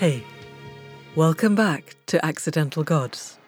[0.00, 0.24] Hey,
[1.14, 3.38] welcome back to Accidental Gods,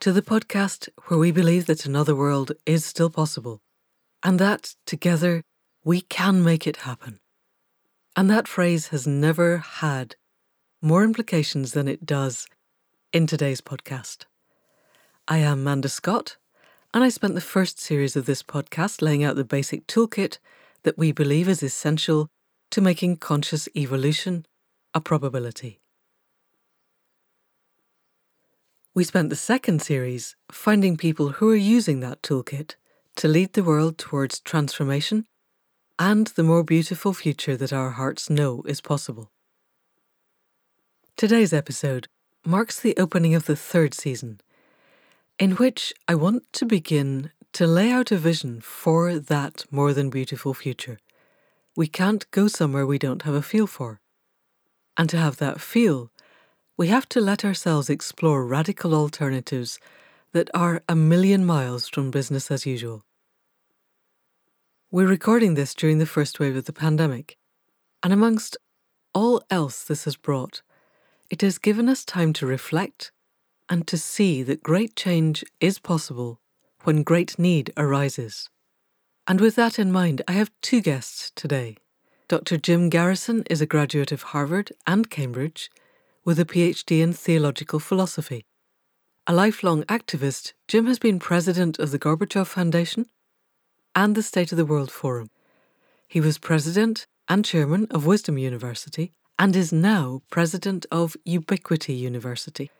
[0.00, 3.60] to the podcast where we believe that another world is still possible,
[4.20, 5.42] and that together
[5.84, 7.20] we can make it happen.
[8.16, 10.16] And that phrase has never had
[10.80, 12.48] more implications than it does
[13.12, 14.24] in today's podcast.
[15.28, 16.36] I am Manda Scott,
[16.92, 20.38] and I spent the first series of this podcast laying out the basic toolkit
[20.82, 22.26] that we believe is essential
[22.72, 24.46] to making conscious evolution
[24.94, 25.78] a probability.
[28.94, 32.74] We spent the second series finding people who are using that toolkit
[33.16, 35.24] to lead the world towards transformation
[35.98, 39.30] and the more beautiful future that our hearts know is possible.
[41.16, 42.08] Today's episode
[42.44, 44.42] marks the opening of the third season,
[45.38, 50.10] in which I want to begin to lay out a vision for that more than
[50.10, 50.98] beautiful future.
[51.74, 54.02] We can't go somewhere we don't have a feel for.
[54.98, 56.10] And to have that feel,
[56.76, 59.78] we have to let ourselves explore radical alternatives
[60.32, 63.04] that are a million miles from business as usual.
[64.90, 67.36] We're recording this during the first wave of the pandemic,
[68.02, 68.56] and amongst
[69.14, 70.62] all else this has brought,
[71.30, 73.12] it has given us time to reflect
[73.68, 76.40] and to see that great change is possible
[76.84, 78.48] when great need arises.
[79.26, 81.76] And with that in mind, I have two guests today.
[82.28, 82.56] Dr.
[82.56, 85.70] Jim Garrison is a graduate of Harvard and Cambridge
[86.24, 88.44] with a PhD in theological philosophy.
[89.26, 93.06] A lifelong activist, Jim has been president of the Gorbachev Foundation
[93.94, 95.30] and the State of the World Forum.
[96.08, 102.70] He was president and chairman of Wisdom University and is now president of Ubiquity University,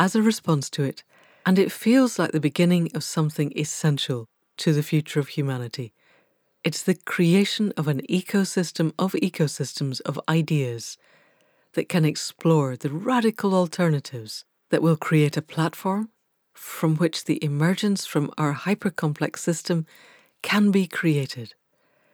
[0.00, 1.04] as a response to it,
[1.46, 5.94] and it feels like the beginning of something essential to the future of humanity.
[6.62, 10.98] It's the creation of an ecosystem of ecosystems of ideas
[11.72, 16.10] that can explore the radical alternatives that will create a platform
[16.52, 19.86] from which the emergence from our hypercomplex system
[20.42, 21.54] can be created.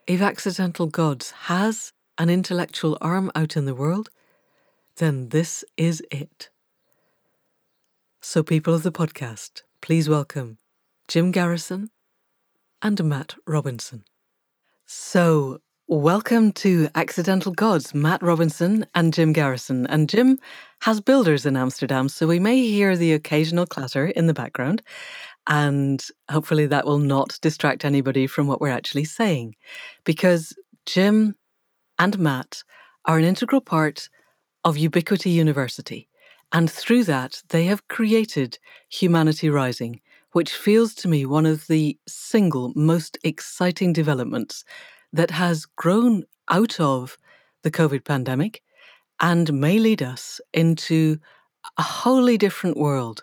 [0.06, 4.10] If Accidental Gods has an intellectual arm out in the world,
[4.98, 6.50] then this is it.
[8.20, 10.58] So, people of the podcast, please welcome
[11.08, 11.90] Jim Garrison
[12.80, 14.04] and Matt Robinson.
[14.86, 19.86] So, Welcome to Accidental Gods, Matt Robinson and Jim Garrison.
[19.86, 20.40] And Jim
[20.80, 24.82] has builders in Amsterdam, so we may hear the occasional clatter in the background.
[25.46, 29.54] And hopefully that will not distract anybody from what we're actually saying.
[30.02, 31.36] Because Jim
[32.00, 32.64] and Matt
[33.04, 34.08] are an integral part
[34.64, 36.08] of Ubiquity University.
[36.50, 38.58] And through that, they have created
[38.88, 40.00] Humanity Rising,
[40.32, 44.64] which feels to me one of the single most exciting developments
[45.12, 47.16] that has grown out of
[47.62, 48.62] the COVID pandemic
[49.20, 51.18] and may lead us into
[51.78, 53.22] a wholly different world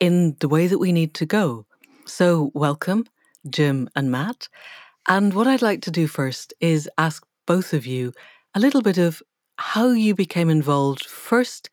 [0.00, 1.66] in the way that we need to go.
[2.06, 3.06] So, welcome,
[3.48, 4.48] Jim and Matt.
[5.06, 8.12] And what I'd like to do first is ask both of you
[8.54, 9.22] a little bit of
[9.56, 11.70] how you became involved first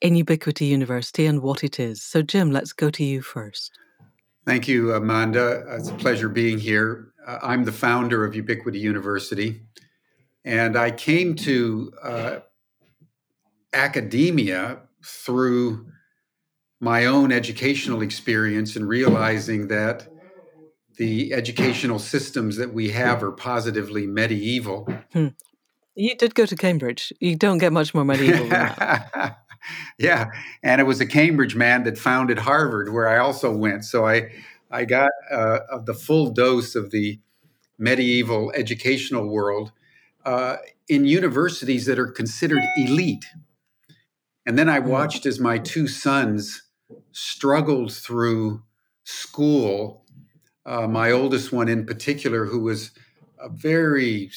[0.00, 2.02] in Ubiquity University and what it is.
[2.02, 3.78] So, Jim, let's go to you first.
[4.44, 5.64] Thank you, Amanda.
[5.68, 7.12] It's a pleasure being here.
[7.26, 9.62] Uh, I'm the founder of Ubiquity University,
[10.44, 12.36] and I came to uh,
[13.72, 15.86] academia through
[16.80, 20.08] my own educational experience and realizing that
[20.96, 24.88] the educational systems that we have are positively medieval.
[25.12, 25.28] Hmm.
[25.94, 27.12] You did go to Cambridge.
[27.20, 29.38] You don't get much more medieval than that.
[29.98, 30.30] yeah,
[30.62, 33.84] and it was a Cambridge man that founded Harvard, where I also went.
[33.84, 34.32] So I
[34.70, 37.20] I got uh, the full dose of the
[37.78, 39.72] medieval educational world.
[40.24, 40.56] uh,
[40.88, 43.24] in universities that are considered elite.
[44.46, 44.86] And then I Mm.
[44.88, 46.62] watched as my two sons
[47.12, 48.62] struggled through
[49.04, 50.04] school.
[50.66, 52.92] Uh, my oldest one, in particular, who was
[53.38, 54.30] a very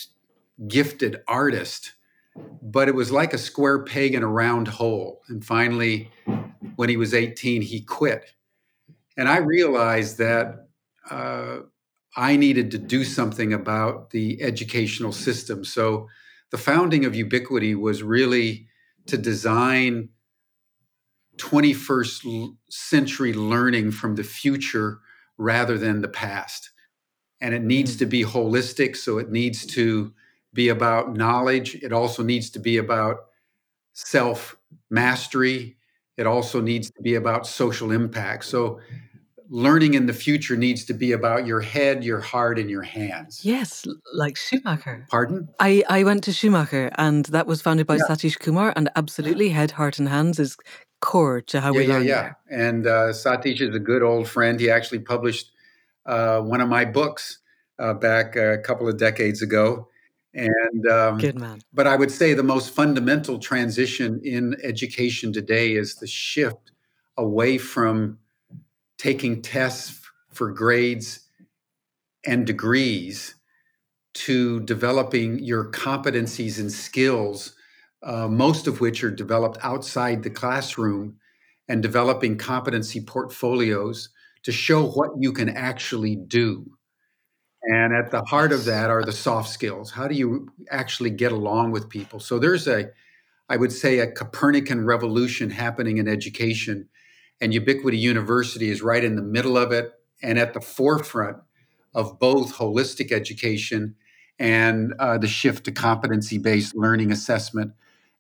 [0.68, 1.94] gifted artist,
[2.62, 5.22] but it was like a square peg in a round hole.
[5.28, 6.12] And finally,
[6.76, 8.32] when he was 18, he quit.
[9.18, 10.68] And I realized that
[11.10, 11.60] uh,
[12.18, 15.64] I needed to do something about the educational system.
[15.64, 16.08] So
[16.52, 18.68] the founding of Ubiquity was really
[19.08, 20.10] to design
[21.38, 25.00] 21st century learning from the future
[25.38, 26.72] rather than the past.
[27.42, 28.00] And it needs Mm.
[28.00, 28.96] to be holistic.
[28.96, 30.14] So it needs to
[30.56, 31.76] be about knowledge.
[31.76, 33.18] It also needs to be about
[33.94, 34.58] self
[34.90, 35.78] mastery.
[36.18, 38.46] It also needs to be about social impact.
[38.46, 38.80] So
[39.50, 43.42] learning in the future needs to be about your head, your heart, and your hands.
[43.44, 45.06] Yes, like Schumacher.
[45.10, 45.50] Pardon?
[45.60, 48.04] I, I went to Schumacher and that was founded by Yeah.
[48.10, 50.58] Satish Kumar and absolutely head, heart and hands is
[51.02, 52.22] core to how yeah, we yeah, learn yeah.
[52.22, 52.38] there.
[52.50, 54.60] And uh, Satish is a good old friend.
[54.60, 55.52] He actually published
[56.06, 57.40] uh, one of my books
[57.78, 59.90] uh, back a couple of decades ago.
[60.36, 61.62] And um, Good man.
[61.74, 66.72] but I would say the most fundamental transition in education today is the shift
[67.18, 68.20] away from
[68.98, 70.02] taking tests
[70.34, 71.22] for grades
[72.26, 73.36] and degrees
[74.14, 77.56] to developing your competencies and skills,
[78.04, 81.16] uh, most of which are developed outside the classroom,
[81.70, 84.10] and developing competency portfolios
[84.44, 86.66] to show what you can actually do.
[87.68, 89.92] And at the heart of that are the soft skills.
[89.92, 92.20] How do you actually get along with people?
[92.20, 92.92] So there's a,
[93.50, 96.90] I would say, a Copernican revolution happening in education,
[97.42, 99.92] and Ubiquity University is right in the middle of it
[100.22, 101.38] and at the forefront
[101.94, 103.96] of both holistic education
[104.38, 107.72] and uh, the shift to competency based learning assessment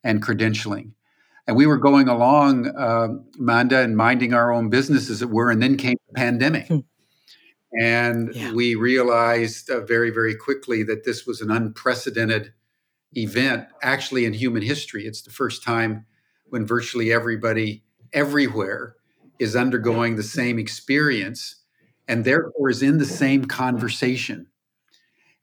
[0.04, 0.92] and credentialing.
[1.48, 5.52] And we were going along, um, Manda, and minding our own business, as it were,
[5.52, 6.70] and then came the pandemic.
[7.80, 8.54] And Yeah.
[8.54, 12.54] we realized uh, very, very quickly that this was an unprecedented
[13.14, 15.06] event, actually, in human history.
[15.06, 16.06] It's the first time
[16.46, 17.84] when virtually everybody
[18.14, 18.96] everywhere
[19.40, 21.64] is undergoing the same experience
[22.08, 24.48] and therefore is in the same conversation.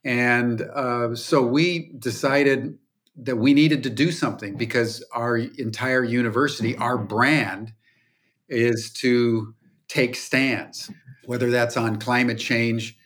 [0.03, 2.77] And uh, so we decided
[3.15, 7.73] that we needed to do something because our entire university, our brand,
[8.49, 9.53] is to
[9.93, 10.89] take stands,
[11.25, 12.97] whether that's on climate change,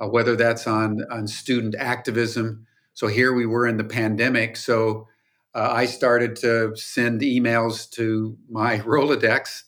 [0.00, 2.66] uh, whether that's on, on student activism.
[2.94, 4.56] So here we were in the pandemic.
[4.56, 5.06] So
[5.54, 9.62] uh, I started to send emails to my Rolodex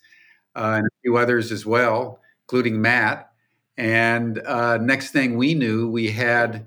[0.57, 3.31] uh, and a few others as well, including Matt.
[3.77, 6.67] And uh, next thing we knew, we had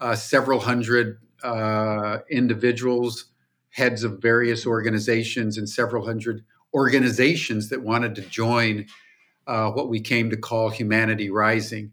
[0.00, 3.26] uh, several hundred uh, individuals,
[3.70, 6.44] heads of various organizations, and several hundred
[6.74, 8.86] organizations that wanted to join
[9.46, 11.92] uh, what we came to call Humanity Rising.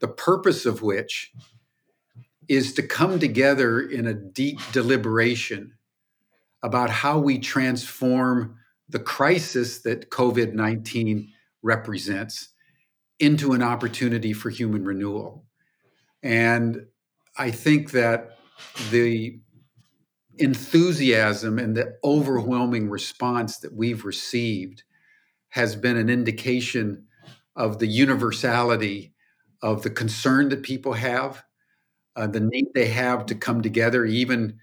[0.00, 1.32] The purpose of which
[2.48, 5.74] is to come together in a deep deliberation
[6.62, 8.56] about how we transform
[8.88, 11.28] the crisis that COVID 19
[11.62, 12.50] represents
[13.18, 15.44] into an opportunity for human renewal.
[16.22, 16.86] And
[17.36, 18.38] I think that
[18.90, 19.40] the
[20.38, 24.82] enthusiasm and the overwhelming response that we've received
[25.56, 27.06] has been an indication
[27.56, 29.14] of the universality
[29.62, 31.42] of the concern that people have,
[32.14, 34.58] uh, the need they have to come together, even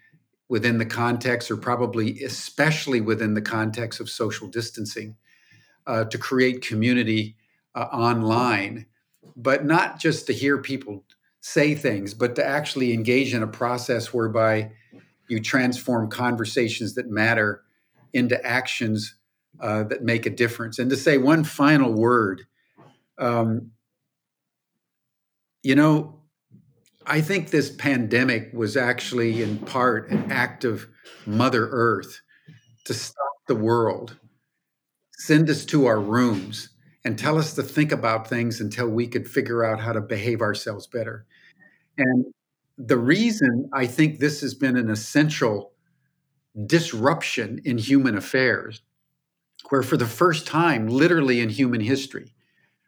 [0.50, 5.16] within the context, or probably especially within the context of social distancing,
[5.88, 7.36] uh, to create community
[7.74, 8.86] uh, online,
[9.36, 11.04] but not just to hear people
[11.42, 14.72] say things, but to actually engage in a process whereby
[15.28, 17.64] you transform conversations that matter
[18.14, 19.16] into actions
[19.60, 20.80] uh, that make a difference.
[20.80, 22.44] And to say one final word,
[23.18, 23.72] um,
[25.62, 26.20] you know,
[27.06, 30.88] I think this pandemic was actually in part an act of
[31.26, 32.22] Mother Earth
[32.86, 33.18] to stop
[33.48, 34.18] the world,
[35.18, 36.70] send us to our rooms,
[37.06, 40.42] and tell us to think about things until we could figure out how to behave
[40.42, 41.26] ourselves better.
[41.98, 42.26] And
[42.78, 45.74] the reason I think this has been an essential
[46.66, 48.82] disruption in human affairs,
[49.70, 52.34] where for the first time, literally in human history,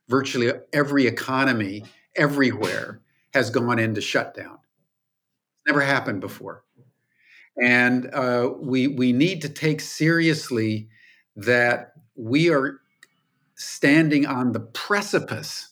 [0.08, 1.84] virtually every economy
[2.15, 3.01] everywhere
[3.34, 4.60] has gone into shutdown.
[5.67, 6.63] Never happened before.
[7.62, 10.89] And uh, we, we need to take seriously
[11.36, 12.82] that we are
[13.55, 15.70] standing on the precipice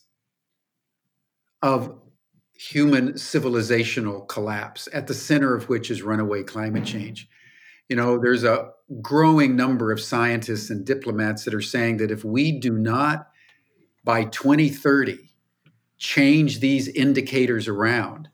[1.62, 2.00] of
[2.54, 7.28] human civilizational collapse, at the center of which is runaway climate change.
[7.94, 8.72] You know, there's a
[9.04, 13.28] growing number of scientists and diplomats that are saying that if we do not,
[14.04, 15.20] by 2030,
[16.00, 18.30] change these indicators around,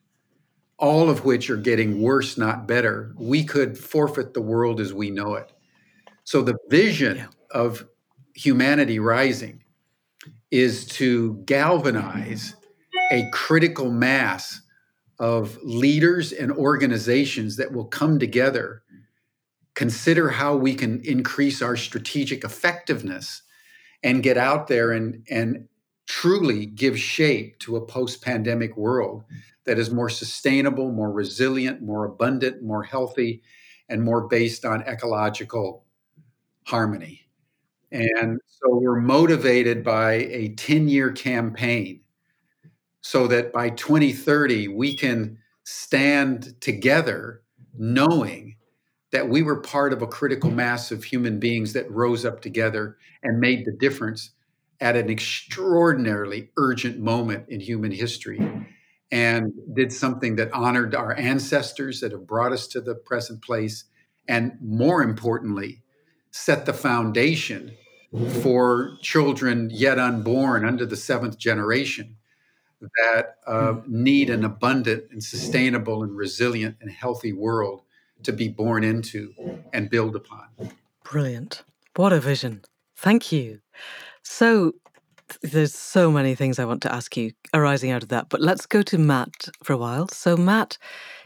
[0.77, 5.11] all of which are getting worse, not better, we could forfeit the world as we
[5.11, 5.51] know it.
[6.23, 7.27] So the vision yeah.
[7.51, 7.85] of
[8.35, 9.61] humanity rising
[10.51, 12.55] is to galvanize
[13.11, 14.61] a critical mass
[15.19, 18.83] of leaders and organizations that will come together,
[19.79, 23.43] consider how we can increase our strategic effectiveness,
[24.03, 25.69] and get out there and, and
[26.05, 29.23] truly give shape to a post pandemic world
[29.63, 33.41] that is more sustainable, more resilient, more abundant, more healthy,
[33.87, 35.85] and more based on ecological
[36.65, 37.21] harmony.
[37.89, 42.01] And so we're motivated by a 10 year campaign
[42.99, 47.43] so that by 2030 we can stand together
[47.77, 48.57] knowing
[49.11, 52.97] that we were part of a critical mass of human beings that rose up together
[53.23, 54.31] and made the difference
[54.81, 58.39] at an extraordinarily urgent moment in human history
[59.11, 63.85] and did something that honored our ancestors that have brought us to the present place
[64.27, 65.81] and more importantly
[66.31, 67.75] set the foundation
[68.41, 72.15] for children yet unborn under the seventh generation
[72.79, 77.81] that uh, need an abundant and sustainable and resilient and healthy world
[78.23, 79.33] to be born into
[79.73, 80.47] and build upon.
[81.03, 81.63] Brilliant.
[81.95, 82.61] What a vision.
[82.95, 83.59] Thank you.
[84.23, 84.73] So,
[85.41, 88.65] there's so many things I want to ask you arising out of that, but let's
[88.65, 90.07] go to Matt for a while.
[90.07, 90.77] So, Matt,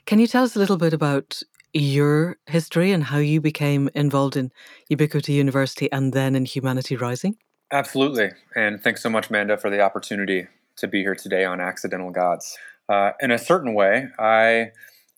[0.06, 1.42] can you tell us a little bit about
[1.74, 4.52] your history and how you became involved in
[4.90, 7.38] Ubiquity University and then in Humanity Rising?
[7.72, 8.32] Absolutely.
[8.56, 12.58] And thanks so much, Manda, for the opportunity to be here today on Accidental Gods.
[12.90, 14.72] Uh, in a certain way, I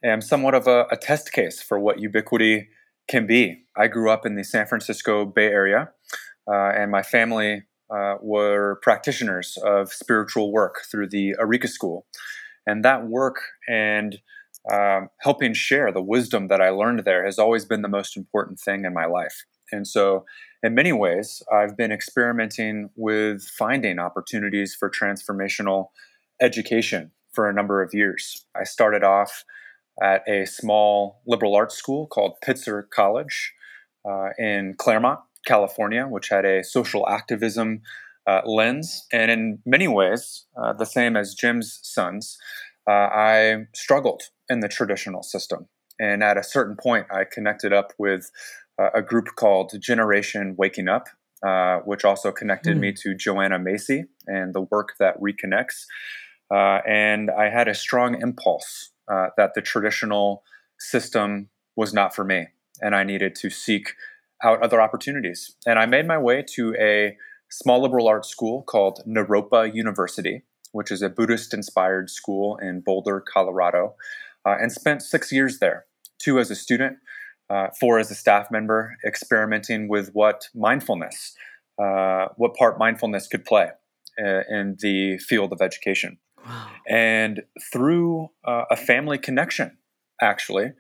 [0.04, 2.70] am somewhat of a, a, test case for what ubiquity
[3.08, 3.64] can be.
[3.75, 5.90] I grew up in the San Francisco Bay Area,
[6.48, 12.06] uh, and my family uh, were practitioners of spiritual work through the Arica School.
[12.66, 14.20] And that work and
[14.72, 18.60] um, helping share the wisdom that I learned there has always been the most important
[18.60, 19.46] thing in my life.
[19.72, 20.25] And so,
[20.64, 25.90] in many ways, I've been experimenting with finding opportunities for transformational
[26.42, 28.46] education for a number of years.
[28.56, 29.44] I started off
[30.02, 33.54] at a small liberal arts school called Pitzer College
[34.08, 37.82] uh, in Claremont, California, which had a social activism
[38.28, 39.06] uh, lens.
[39.12, 42.38] And in many ways, uh, the same as Jim's sons,
[42.88, 45.68] uh, I struggled in the traditional system.
[46.00, 48.30] And at a certain point, I connected up with
[48.80, 51.08] uh, a group called Generation Waking Up,
[51.46, 52.96] uh, which also connected me hmm.
[53.04, 55.86] to Joanna Macy and the work that reconnects.
[56.54, 60.43] Uh, and I had a strong impulse uh, that the traditional
[60.79, 62.47] system was not for me,
[62.81, 63.93] and I needed to seek
[64.43, 65.55] out other opportunities.
[65.65, 67.17] And I made my way to a
[67.50, 73.21] small liberal arts school called Naropa University, which is a Buddhist inspired school in Boulder,
[73.21, 73.95] Colorado,
[74.45, 75.85] uh, and spent six years there
[76.19, 76.97] two as a student,
[77.50, 81.35] uh, four as a staff member, experimenting with what mindfulness,
[81.81, 83.69] uh, what part mindfulness could play
[84.19, 86.17] uh, in the field of education.
[86.46, 86.68] Wow.
[86.88, 89.78] And through uh, a family connection,
[90.22, 90.74] actually,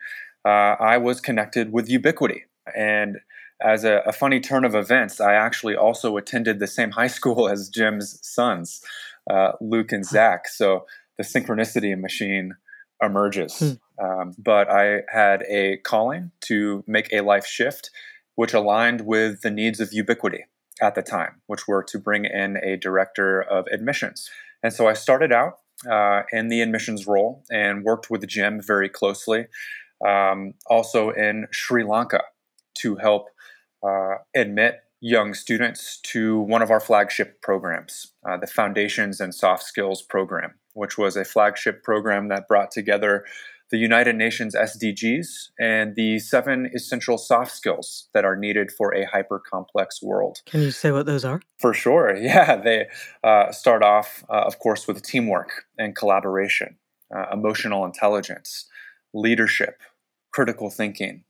[0.45, 2.43] uh, I was connected with Ubiquity.
[2.75, 3.17] And
[3.61, 7.49] as a, a, funny turn of events, I actually also attended the same high school
[7.49, 8.81] as Jim's sons,
[9.29, 10.47] uh, Luke and Zach.
[10.47, 10.85] So
[11.17, 12.55] the synchronicity machine
[13.01, 13.57] emerges.
[13.59, 13.71] Hmm.
[14.03, 17.91] Um, but I had a calling to make a life shift,
[18.35, 20.45] which aligned with the needs of Ubiquity
[20.81, 24.29] at the time, which were to bring in a director of admissions.
[24.65, 28.89] And so I started out uh, in the admissions role and worked with Jim very
[28.89, 29.45] closely,
[30.03, 32.23] um, also in Sri Lanka
[32.79, 33.27] to help
[33.87, 39.61] uh, admit young students to one of our flagship programs, uh, the Foundations and Soft
[39.61, 43.23] Skills program, which was a flagship program that brought together
[43.71, 49.05] the United Nations SDGs and the seven essential soft skills that are needed for a
[49.05, 50.39] hyper complex world.
[50.45, 51.41] Can you say what those are?
[51.59, 52.15] For sure.
[52.25, 52.55] Yeah.
[52.55, 52.87] They
[53.23, 56.77] uh, start off, uh, of course, with teamwork and collaboration,
[57.15, 58.67] uh, emotional intelligence,
[59.13, 59.81] leadership,
[60.31, 61.23] critical thinking,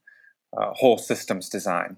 [0.58, 1.98] uh, whole systems design,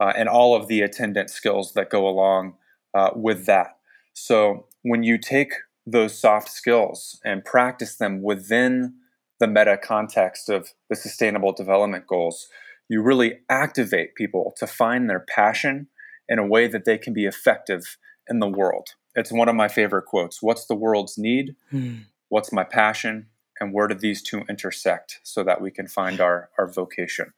[0.00, 2.54] uh, and all of the attendant skills that go along
[2.94, 3.76] uh, with that.
[4.14, 5.52] So when you take
[5.86, 8.94] those soft skills and practice them within
[9.40, 12.48] the meta context of the sustainable development goals,
[12.88, 15.88] you really activate people to find their passion
[16.28, 17.96] in a way that they can be effective
[18.28, 18.90] in the world.
[19.16, 20.40] It's one of my favorite quotes.
[20.40, 21.56] What's the world's need?
[21.70, 21.96] Hmm.
[22.28, 23.26] what's my passion,
[23.58, 27.32] and where do these two intersect so that we can find our, our vocation.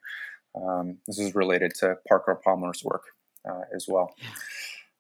[0.55, 3.05] Um, this is related to Parker Palmer's work
[3.49, 4.15] uh, as well.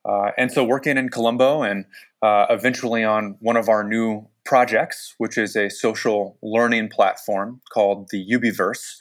[0.04, 1.85] Uh, and so, working in Colombo and
[2.23, 8.09] uh, eventually on one of our new projects, which is a social learning platform called
[8.11, 8.97] the Ubiverse,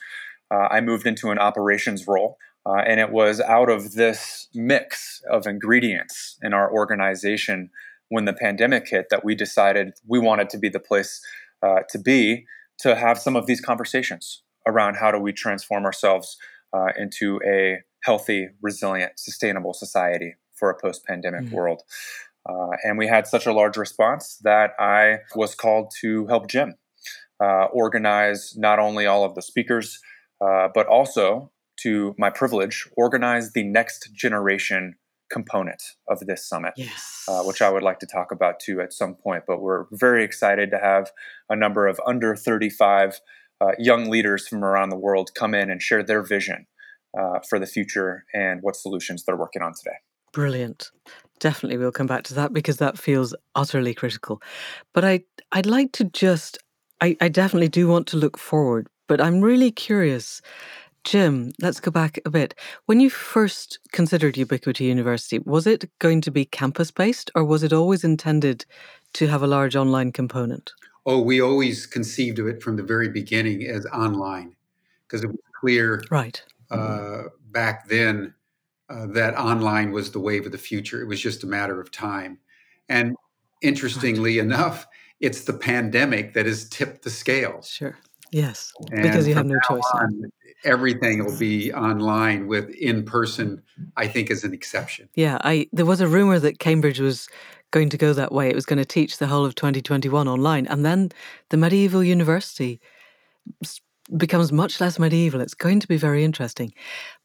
[0.52, 2.38] uh, I moved into an operations role.
[2.64, 7.72] Uh, and it was out of this mix of ingredients in our organization
[8.10, 11.22] when the pandemic hit that we decided we wanted to be the place
[11.64, 12.46] uh, to be
[12.78, 16.38] to have some of these conversations around how do we transform ourselves
[16.74, 21.56] uh, into a healthy, resilient, sustainable society for a post pandemic mm-hmm.
[21.56, 21.82] world.
[22.48, 26.76] Uh, and we had such a large response that I was called to help Jim
[27.42, 30.00] uh, organize not only all of the speakers,
[30.44, 34.96] uh, but also to my privilege, organize the next generation
[35.32, 37.24] component of this summit, yes.
[37.28, 39.44] uh, which I would like to talk about too at some point.
[39.48, 41.12] But we're very excited to have
[41.50, 43.22] a number of under 35
[43.62, 46.68] uh, young leaders from around the world come in and share their vision
[47.18, 49.98] uh, for the future and what solutions they're working on today.
[50.34, 50.92] Brilliant.
[51.42, 54.42] Definitely, we'll come back to that because that feels utterly critical.
[54.94, 56.60] But I, I'd like to just,
[57.02, 60.42] I, I definitely do want to look forward, but I'm really curious
[61.04, 62.54] Jim, let's go back a bit.
[62.86, 67.64] When you first considered Ubiquity University, was it going to be campus based or was
[67.64, 68.66] it always intended
[69.14, 70.72] to have a large online component?
[71.06, 74.56] Oh, we always conceived of it from the very beginning as online
[75.08, 76.42] because it was clear right.
[76.70, 78.34] Uh, back then
[78.92, 81.02] uh, that online was the wave of the future.
[81.02, 82.40] It was just a matter of time.
[82.90, 83.16] And
[83.62, 84.46] interestingly right.
[84.46, 84.86] enough,
[85.20, 87.70] it's the pandemic that has tipped the scales.
[87.70, 87.98] Sure.
[88.32, 89.84] Yes, and because you have no choice.
[89.94, 90.32] On,
[90.64, 93.62] everything will be online with in person.
[93.98, 95.10] I think is an exception.
[95.16, 97.28] Yeah, I there was a rumor that Cambridge was
[97.72, 98.50] going to go that way.
[98.50, 101.12] It was going to teach the whole of 2021 online, and then
[101.50, 102.80] the medieval university
[104.18, 105.42] becomes much less medieval.
[105.42, 106.74] It's going to be very interesting.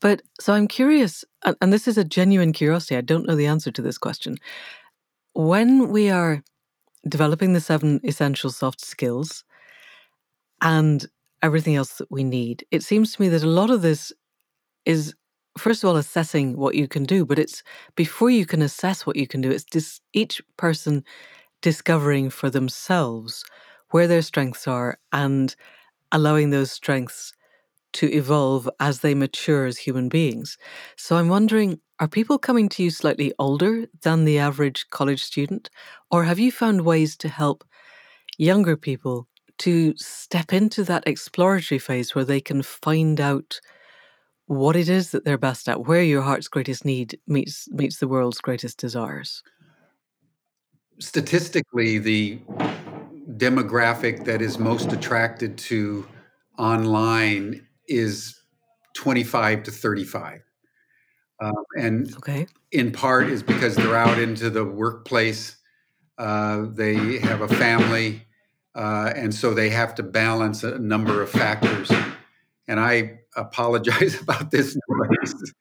[0.01, 2.97] But so I'm curious, and, and this is a genuine curiosity.
[2.97, 4.37] I don't know the answer to this question.
[5.35, 6.43] When we are
[7.09, 9.45] developing the seven essential soft skills
[10.61, 11.07] and
[11.43, 12.65] everything else that we need.
[12.71, 14.13] It seems to me that a lot of this
[14.85, 15.15] is,
[15.59, 17.63] first of all, assessing what you can do, but it's
[17.95, 21.05] before you can assess what you can do, it's dis- each person
[21.63, 23.45] discovering for themselves
[23.91, 25.55] where their strengths are and
[26.13, 27.33] allowing those strengths
[27.95, 30.59] to evolve as they mature as human beings.
[30.97, 35.71] So I'm wondering are people coming to you slightly older than the average college student?
[36.11, 37.65] Or have you found ways to help
[38.37, 39.27] younger people
[39.59, 43.59] to step into that exploratory phase where they can find out
[44.47, 48.09] what it is that they're best at, where your heart's greatest need meets meets the
[48.09, 49.43] world's greatest desires.
[50.99, 52.39] Statistically, the
[53.37, 56.07] demographic that is most attracted to
[56.59, 58.41] online is
[58.95, 60.43] 25 to 35.
[61.41, 62.47] Um, and okay.
[62.73, 65.57] in part is because they're out into the workplace,
[66.19, 68.23] uh, they have a family,
[68.75, 71.91] uh, and so they have to balance a number of factors.
[72.69, 75.53] And I apologize about this noise.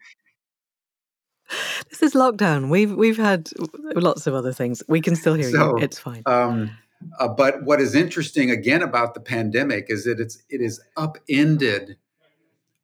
[1.90, 2.70] This is lockdown.
[2.70, 3.50] We've we've had
[3.96, 4.82] lots of other things.
[4.88, 5.84] We can still hear so, you.
[5.84, 6.24] It's fine.
[6.26, 6.72] Um,
[7.20, 11.98] uh, but what is interesting again about the pandemic is that it's it has upended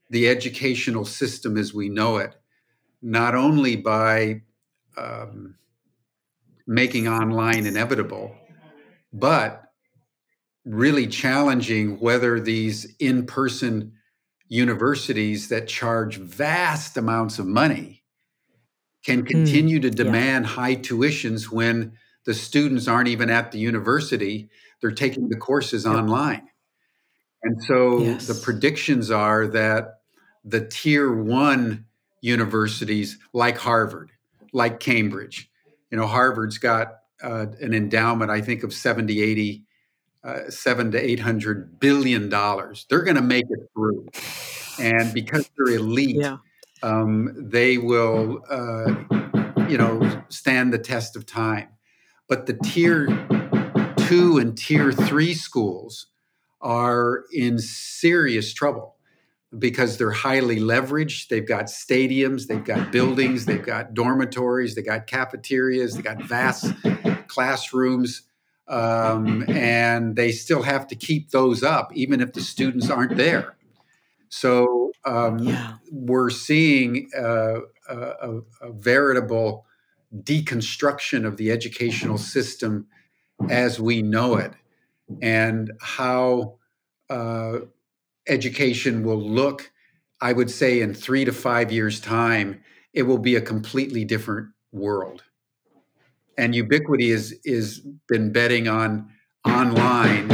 [0.10, 2.36] the educational system as we know it,
[3.02, 4.42] not only by
[4.98, 5.56] um,
[6.68, 8.36] making online inevitable,
[9.14, 9.72] but
[10.66, 13.94] really challenging whether these in person
[14.48, 18.04] universities that charge vast amounts of money
[19.04, 20.52] can hmm, continue mm, to demand yeah.
[20.52, 21.94] high tuitions when
[22.26, 24.50] the students aren't even at the university,
[24.82, 25.96] they're taking the courses yep.
[25.96, 26.48] online.
[27.44, 28.28] And so yes.
[28.28, 30.02] the predictions are that
[30.44, 31.86] the tier one
[32.22, 34.12] universities like Harvard,
[34.54, 35.50] like Cambridge,
[35.90, 39.66] you know, Harvard's got uh, an endowment, I think, of 70, 80
[40.24, 42.86] uh, seven to eight hundred billion dollars.
[42.90, 44.08] They're going to make it through,
[44.80, 46.38] and because they're elite, yeah.
[46.84, 48.94] um, they will, uh,
[49.68, 51.70] you know, stand the test of time.
[52.28, 53.08] But the tier
[54.08, 56.08] two and tier three schools
[56.62, 58.96] are in serious trouble
[59.58, 61.28] because they're highly leveraged.
[61.28, 66.74] They've got stadiums, they've got buildings, they've got dormitories, they've got cafeterias, they've got vast
[67.28, 68.24] classrooms
[68.68, 73.56] um, and they still have to keep those up even if the students aren't there.
[74.30, 75.76] So um, yeah.
[75.92, 79.66] we're seeing uh, a, a, veritable
[80.16, 82.88] deconstruction of the educational system
[83.50, 84.54] as we know it.
[85.22, 86.56] and how
[87.10, 87.60] uh,
[88.28, 89.72] education will look,
[90.22, 94.50] I would say in three to five years' time, it will be a completely different
[94.72, 95.24] world.
[96.38, 99.12] And Ubiquity is is been betting on
[99.46, 100.32] online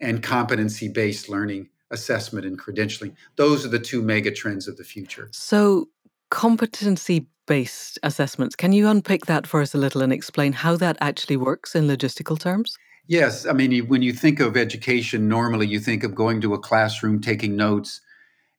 [0.00, 3.14] and competency based learning assessment and credentialing.
[3.36, 5.28] Those are the two mega trends of the future.
[5.32, 5.88] So,
[6.30, 10.96] competency based assessments, can you unpick that for us a little and explain how that
[11.00, 12.76] actually works in logistical terms?
[13.06, 13.46] Yes.
[13.46, 17.20] I mean, when you think of education, normally you think of going to a classroom,
[17.20, 18.02] taking notes,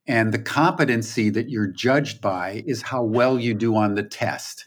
[0.08, 4.66] and the competency that you're judged by is how well you do on the test.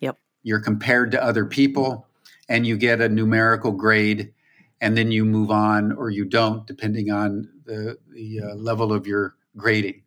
[0.00, 0.16] Yep.
[0.42, 2.06] You're compared to other people
[2.48, 4.32] and you get a numerical grade
[4.80, 9.06] and then you move on or you don't, depending on the, the uh, level of
[9.06, 10.02] your grading.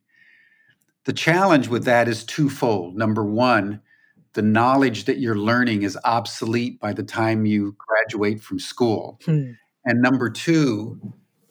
[1.05, 2.95] The challenge with that is twofold.
[2.95, 3.81] Number one,
[4.33, 9.19] the knowledge that you're learning is obsolete by the time you graduate from school.
[9.25, 9.51] Hmm.
[9.85, 10.99] And number two,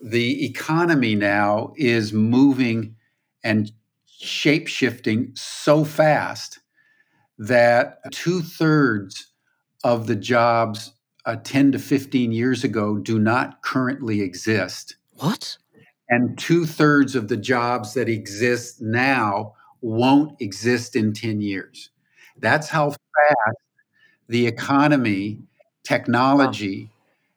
[0.01, 2.97] the economy now is moving
[3.43, 3.71] and
[4.07, 6.61] shape shifting so fast
[7.39, 9.33] that two thirds
[9.83, 10.93] of the jobs
[11.27, 14.97] uh, 10 to 15 years ago do not currently exist.
[15.15, 15.59] What?
[16.11, 21.91] And two thirds of the jobs that exist now won't exist in 10 years.
[22.37, 23.57] That's how fast
[24.29, 25.39] the economy,
[25.85, 26.91] technology,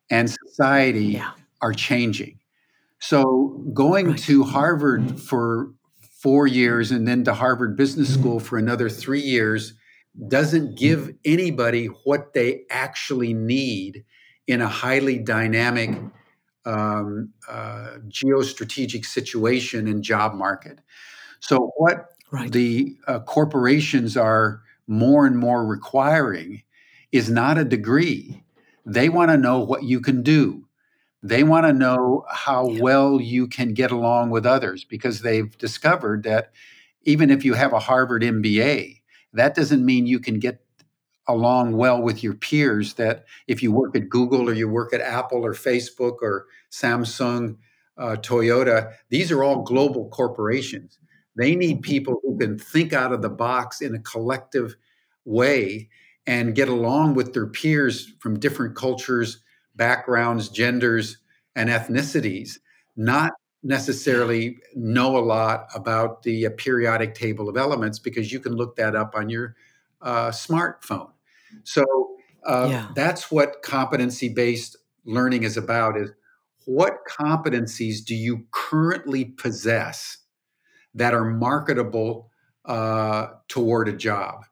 [0.09, 1.31] and society yeah.
[1.62, 2.39] are changing.
[2.99, 4.19] So, going right.
[4.19, 5.71] to Harvard for
[6.21, 9.73] four years and then to Harvard Business School for another three years
[10.27, 14.05] doesn't give anybody what they actually need
[14.47, 15.89] in a highly dynamic
[16.65, 20.80] um, uh, geostrategic situation and job market.
[21.39, 22.52] So, what right.
[22.52, 26.63] the uh, corporations are more and more requiring
[27.12, 28.43] is not a degree.
[28.86, 30.65] They want to know what you can do.
[31.21, 32.82] They want to know how yeah.
[32.82, 36.52] well you can get along with others because they've discovered that
[37.04, 39.02] even if you have a Harvard MBA,
[39.34, 40.62] that doesn't mean you can get
[41.27, 45.01] along well with your peers that if you work at Google or you work at
[45.01, 47.57] Apple or Facebook or Samsung,
[47.97, 50.97] uh, Toyota, these are all global corporations.
[51.36, 54.75] They need people who can think out of the box in a collective
[55.25, 55.89] way
[56.27, 59.41] and get along with their peers from different cultures,
[59.75, 61.17] backgrounds, genders,
[61.55, 62.59] and ethnicities,
[62.95, 63.31] not
[63.63, 68.75] necessarily know a lot about the uh, periodic table of elements because you can look
[68.75, 69.55] that up on your
[70.01, 71.12] uh, smartphone.
[71.63, 71.83] So
[72.45, 72.87] uh, yeah.
[72.95, 76.11] that's what competency based learning is about is
[76.65, 80.17] what competencies do you currently possess
[80.95, 82.29] that are marketable
[82.65, 84.45] uh, toward a job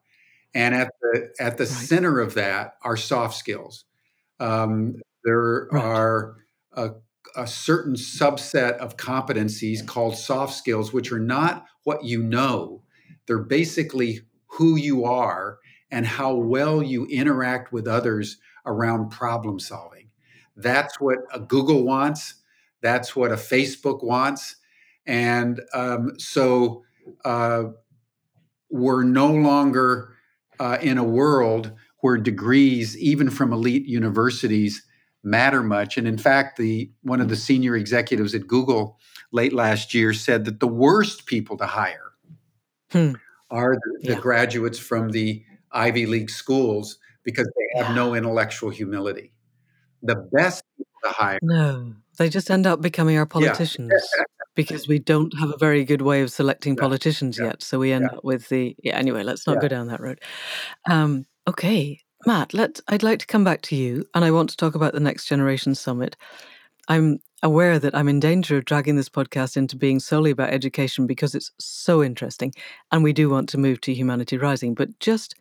[0.54, 1.72] and at the at the right.
[1.72, 3.86] center of that are soft skills
[4.40, 5.82] um, there right.
[5.82, 6.36] are
[6.74, 6.90] a
[7.36, 12.82] a certain subset of competencies called soft skills, which are not what you know.
[13.26, 15.58] They're basically who you are
[15.92, 20.08] and how well you interact with others around problem solving.
[20.56, 22.34] That's what a Google wants.
[22.80, 24.56] That's what a Facebook wants.
[25.06, 26.82] And um, so
[27.24, 27.64] uh,
[28.70, 30.14] we're no longer
[30.58, 34.82] uh, in a world where degrees, even from elite universities,
[35.22, 35.98] matter much.
[35.98, 38.98] And in fact, the one of the senior executives at Google
[39.30, 42.12] late last year said that the worst people to hire
[42.90, 43.12] hmm.
[43.50, 44.20] are the, the yeah.
[44.20, 47.94] graduates from the Ivy League schools because they have yeah.
[47.94, 49.32] no intellectual humility.
[50.02, 50.64] The best
[51.04, 51.38] to hire.
[51.42, 53.92] No, they just end up becoming our politicians.
[54.16, 54.24] Yeah.
[54.54, 58.10] because we don't have a very good way of selecting politicians yet, so we end
[58.10, 58.96] up with the yeah.
[58.96, 60.20] Anyway, let's not go down that road.
[60.90, 64.56] Um, okay, Matt, let I'd like to come back to you, and I want to
[64.56, 66.16] talk about the Next Generation Summit.
[66.88, 71.06] I'm aware that I'm in danger of dragging this podcast into being solely about education
[71.06, 72.52] because it's so interesting,
[72.90, 74.74] and we do want to move to Humanity Rising.
[74.74, 75.34] But just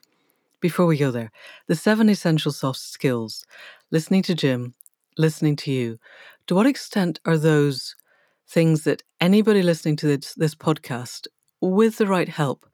[0.62, 1.32] before we go there,
[1.67, 3.43] the seven essential soft skills,
[3.89, 4.76] listening to Jim,
[5.17, 6.00] listening to you,
[6.47, 7.95] to what extent are those
[8.47, 11.28] things that anybody listening to this, this podcast,
[11.60, 12.65] with the right help,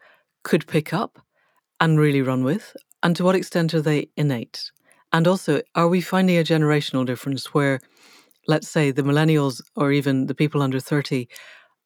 [0.43, 1.19] could pick up
[1.79, 2.75] and really run with?
[3.03, 4.71] And to what extent are they innate?
[5.13, 7.79] And also, are we finding a generational difference where,
[8.47, 11.27] let's say, the millennials or even the people under 30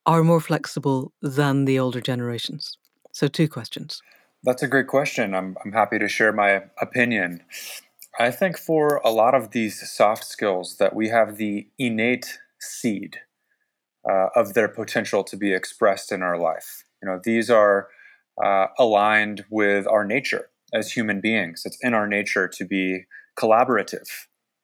[0.05, 2.77] are more flexible than the older generations?
[3.11, 4.01] So, two questions.
[4.43, 5.35] That's a great question.
[5.35, 7.43] I'm, I'm happy to share my opinion.
[8.19, 13.17] I think for a lot of these soft skills that we have the innate seed
[14.09, 16.85] uh, of their potential to be expressed in our life.
[17.01, 17.89] You know, these are
[18.43, 21.63] uh, aligned with our nature as human beings.
[21.65, 23.05] It's in our nature to be
[23.37, 24.09] collaborative,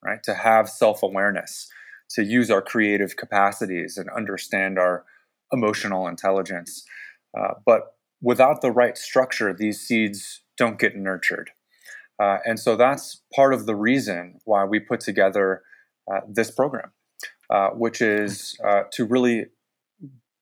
[0.04, 0.22] right?
[0.24, 1.68] To have self awareness,
[2.10, 5.04] to use our creative capacities and understand our
[5.52, 6.84] emotional intelligence.
[7.38, 11.50] Uh, but without the right structure, these seeds don't get nurtured.
[12.20, 15.62] Uh, and so that's part of the reason why we put together
[16.12, 16.90] uh, this program,
[17.50, 19.46] uh, which is uh, to really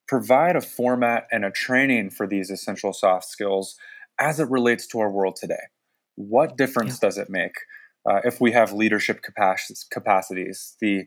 [0.08, 3.76] provide a format and a training for these essential soft skills
[4.18, 5.64] as it relates to our world today.
[6.14, 7.08] What difference yeah.
[7.08, 7.56] does it make
[8.08, 9.20] uh, if we have leadership
[9.90, 11.06] capacities, the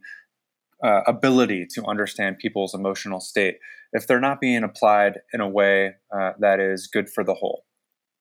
[0.84, 3.58] uh, ability to understand people's emotional state,
[3.94, 7.65] if they're not being applied in a way uh, that is good for the whole,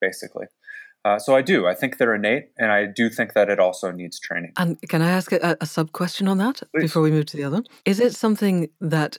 [0.00, 0.46] basically?
[1.04, 1.66] Uh, so I do.
[1.66, 4.52] I think they're innate, and I do think that it also needs training.
[4.56, 6.82] And can I ask a, a sub question on that Please.
[6.82, 7.62] before we move to the other?
[7.84, 9.18] Is it something that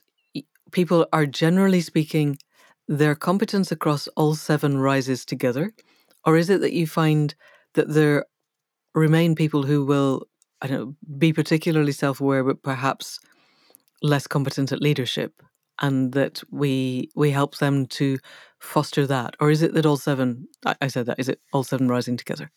[0.71, 2.37] people are generally speaking,
[2.87, 5.73] their competence across all seven rises together?
[6.25, 7.33] Or is it that you find
[7.75, 8.25] that there
[8.93, 10.27] remain people who will,
[10.61, 13.19] I don't know, be particularly self aware, but perhaps
[14.01, 15.41] less competent at leadership?
[15.81, 18.17] And that we we help them to
[18.59, 20.49] foster that, or is it that all seven?
[20.81, 21.19] I said that.
[21.19, 22.51] Is it all seven rising together?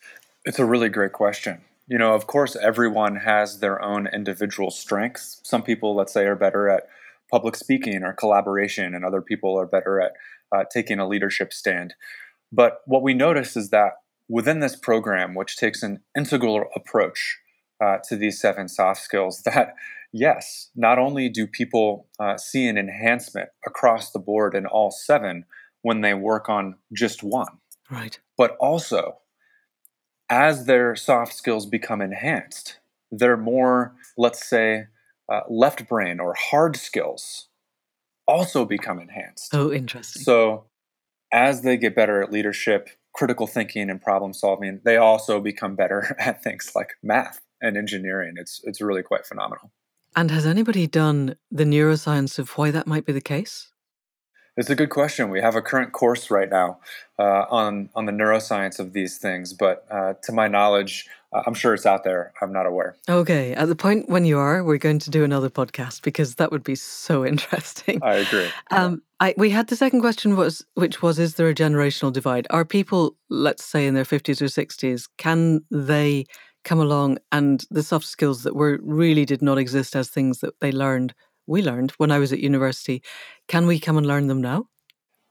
[0.44, 1.60] It's a really great question.
[1.86, 5.40] You know, of course, everyone has their own individual strengths.
[5.44, 6.88] Some people, let's say, are better at
[7.30, 10.12] public speaking or collaboration, and other people are better at
[10.50, 11.94] uh, taking a leadership stand.
[12.50, 13.92] But what we notice is that
[14.28, 17.38] within this program, which takes an integral approach
[17.82, 19.74] uh, to these seven soft skills, that
[20.12, 25.44] yes, not only do people uh, see an enhancement across the board in all seven
[25.82, 27.58] when they work on just one,
[27.90, 28.20] right?
[28.36, 29.18] But also,
[30.30, 32.78] as their soft skills become enhanced,
[33.10, 34.86] they're more, let's say,
[35.30, 37.48] uh, left brain or hard skills
[38.26, 39.54] also become enhanced.
[39.54, 40.22] Oh, interesting.
[40.22, 40.66] So,
[41.32, 46.14] as they get better at leadership, critical thinking, and problem solving, they also become better
[46.18, 48.34] at things like math and engineering.
[48.36, 49.70] It's it's really quite phenomenal.
[50.14, 53.72] And has anybody done the neuroscience of why that might be the case?
[54.54, 55.30] It's a good question.
[55.30, 56.80] We have a current course right now
[57.18, 61.54] uh, on on the neuroscience of these things, but uh, to my knowledge, uh, I'm
[61.54, 62.34] sure it's out there.
[62.42, 62.96] I'm not aware.
[63.08, 66.52] Okay, at the point when you are, we're going to do another podcast because that
[66.52, 68.00] would be so interesting.
[68.02, 68.48] I agree.
[68.70, 72.46] Um, I, we had the second question was which was is there a generational divide?
[72.50, 76.26] Are people, let's say, in their 50s or 60s, can they
[76.64, 80.60] come along and the soft skills that were really did not exist as things that
[80.60, 81.14] they learned
[81.46, 83.02] we learned when I was at university.
[83.48, 84.68] Can we come and learn them now?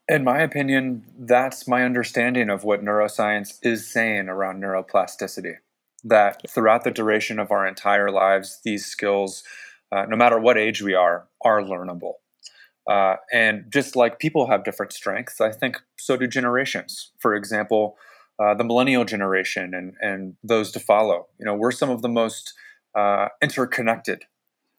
[0.08, 5.56] In my opinion, that's my understanding of what neuroscience is saying around neuroplasticity.
[6.04, 9.44] That throughout the duration of our entire lives, these skills,
[9.91, 12.13] uh, no matter what age we are, are learnable.
[12.89, 17.12] Uh, and just like people have different strengths, I think so do generations.
[17.20, 17.96] For example,
[18.39, 21.28] uh, the millennial generation and, and those to follow.
[21.39, 22.54] You know, we're some of the most
[22.96, 24.24] uh, interconnected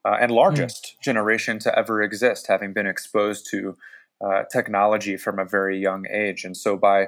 [0.05, 0.37] uh, and hmm.
[0.37, 1.03] largest mm.
[1.05, 3.77] generation to ever exist, having been exposed to
[4.25, 6.45] uh, technology from a very young age.
[6.45, 7.07] And so, by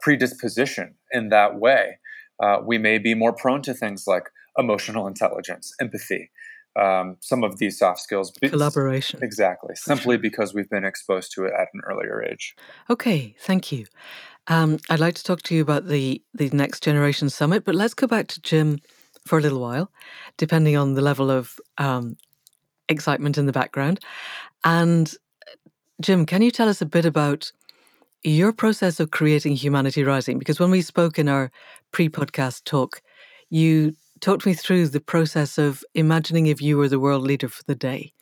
[0.00, 1.98] predisposition in that way,
[2.42, 6.30] uh, we may be more prone to things like emotional intelligence, empathy,
[6.80, 8.32] um, some of these soft skills.
[8.42, 9.20] Collaboration.
[9.22, 9.74] Exactly.
[9.74, 12.54] Simply because we've been exposed to it at an earlier age.
[12.90, 13.86] Okay, thank you.
[14.48, 17.94] Um, I'd like to talk to you about the, the Next Generation Summit, but let's
[17.94, 18.78] go back to Jim
[19.24, 19.90] for a little while,
[20.36, 22.16] depending on the level of um,
[22.88, 24.00] excitement in the background.
[24.64, 25.12] And
[26.00, 27.50] Jim, can you tell us a bit about
[28.22, 30.38] your process of creating Humanity Rising?
[30.38, 31.50] Because when we spoke in our
[31.90, 33.00] pre podcast talk,
[33.50, 37.62] you talked me through the process of imagining if you were the world leader for
[37.66, 38.12] the day.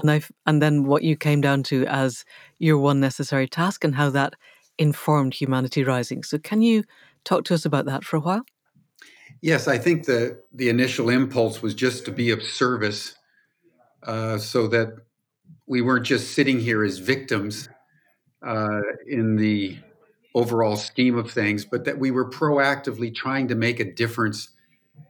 [0.00, 2.24] And I and then what you came down to as
[2.58, 4.34] your one necessary task and how that
[4.82, 6.22] informed Humanity Rising.
[6.24, 6.84] So can you
[7.24, 8.42] talk to us about that for a while?
[9.40, 13.14] Yes, I think the the initial impulse was just to be of service
[14.02, 14.94] uh, so that
[15.66, 17.68] we weren't just sitting here as victims
[18.42, 19.78] uh, in the
[20.34, 24.48] overall scheme of things, but that we were proactively trying to make a difference,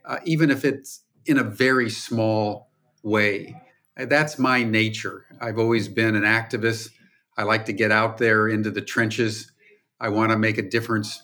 [0.05, 2.71] uh, even if it's in a very small
[3.03, 3.55] way.
[3.97, 5.27] That's my nature.
[5.41, 6.91] I've always been an activist.
[7.37, 9.52] I like to get out there into the trenches.
[10.03, 11.23] I want to make a difference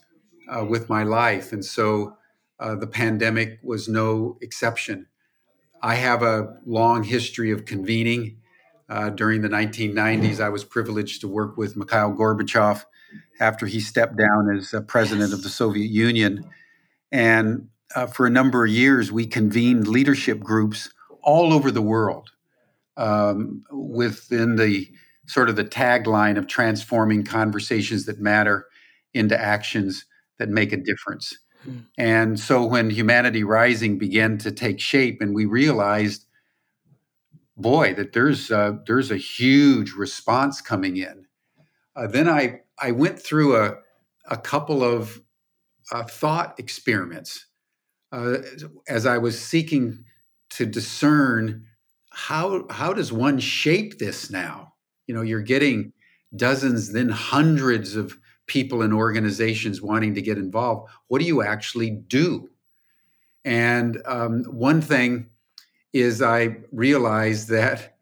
[0.49, 1.53] uh, with my life.
[1.53, 2.17] And so
[2.61, 5.07] uh, the pandemic was no exception.
[5.83, 8.37] I have a long history of convening.
[8.89, 12.85] Uh, during the 1990s, I was privileged to work with Mikhail Gorbachev
[13.41, 16.49] after he stepped down as uh, president of the Soviet Union.
[17.13, 20.91] And uh, for a number of years, we convened leadership groups
[21.23, 22.31] all over the world
[22.97, 24.89] um, within the
[25.27, 28.68] sort of the tagline of transforming conversations that matter
[29.19, 30.07] into actions
[30.39, 31.37] that make a difference.
[31.65, 31.79] Hmm.
[31.99, 36.25] And so when Humanity Rising began to take shape and we realized
[37.59, 41.27] boy, that there's uh, there's a huge response coming in.
[41.95, 43.75] Uh, then I I went through a
[44.31, 45.21] a couple of
[45.93, 47.47] uh, thought experiments
[48.13, 48.39] uh,
[48.89, 50.05] as I was seeking
[50.51, 51.67] to discern
[52.11, 54.75] how how does one shape this now.
[55.07, 55.93] You know, you're getting
[56.37, 58.17] dozens, then hundreds of
[58.49, 60.91] people and organizations wanting to get involved.
[61.07, 62.51] What do you actually do?
[63.45, 65.29] And um, one thing
[65.93, 67.97] is I realized that,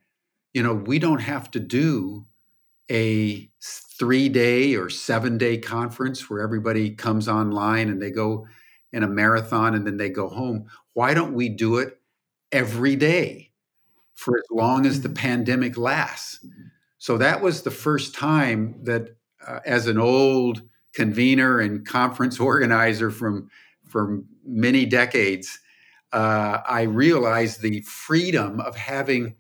[0.55, 2.25] you know, we don't have to do
[2.91, 3.51] a
[3.99, 8.47] three day or seven day conference where everybody comes online and they go
[8.93, 10.67] in a marathon and then they go home.
[10.95, 12.01] Why don't we do it
[12.53, 13.51] every day
[14.15, 15.17] for as long as the mm-hmm.
[15.17, 16.45] pandemic lasts?
[16.99, 20.63] So that was the first time that, uh, as an old
[20.95, 23.51] convener and conference organizer from
[23.87, 25.61] from many decades,
[26.13, 29.37] uh, I realized the freedom of having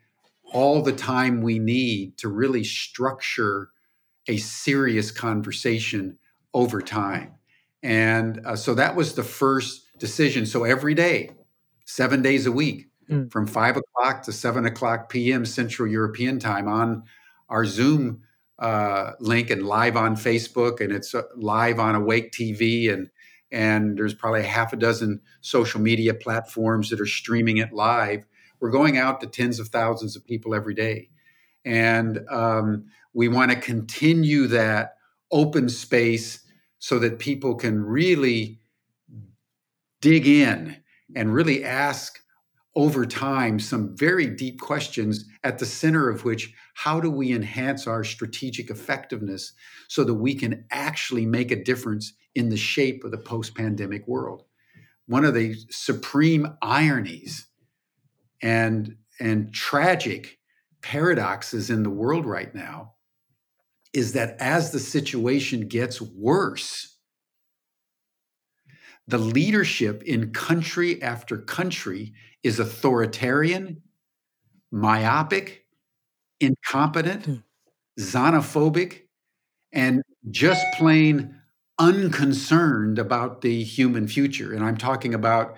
[0.52, 3.70] all the time we need to really structure
[4.28, 6.18] a serious conversation
[6.54, 7.34] over time.
[7.82, 10.46] And uh, so that was the first decision.
[10.46, 11.30] So every day,
[11.84, 13.30] seven days a week, mm.
[13.30, 15.44] from five o'clock to seven o'clock p.m.
[15.44, 17.04] Central European time on
[17.48, 18.22] our Zoom
[18.58, 23.10] uh, link and live on Facebook, and it's uh, live on Awake TV and
[23.52, 28.26] and there's probably a half a dozen social media platforms that are streaming it live.
[28.60, 31.10] We're going out to tens of thousands of people every day.
[31.64, 34.96] And um, we want to continue that
[35.30, 36.40] open space
[36.78, 38.60] so that people can really
[40.00, 40.76] dig in
[41.14, 42.20] and really ask
[42.76, 47.86] over time some very deep questions at the center of which how do we enhance
[47.86, 49.54] our strategic effectiveness
[49.88, 54.06] so that we can actually make a difference in the shape of the post pandemic
[54.06, 54.44] world.
[55.06, 57.46] One of the supreme ironies
[58.42, 60.38] and, and tragic
[60.82, 62.92] paradoxes in the world right now
[63.94, 66.98] is that as the situation gets worse,
[69.08, 72.12] the leadership in country after country
[72.46, 73.82] is authoritarian,
[74.70, 75.66] myopic,
[76.40, 77.34] incompetent, hmm.
[77.98, 79.02] xenophobic,
[79.72, 81.34] and just plain
[81.78, 84.54] unconcerned about the human future.
[84.54, 85.56] And I'm talking about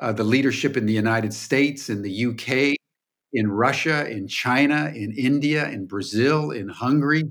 [0.00, 2.76] uh, the leadership in the United States, in the UK,
[3.32, 7.24] in Russia, in China, in India, in Brazil, in Hungary,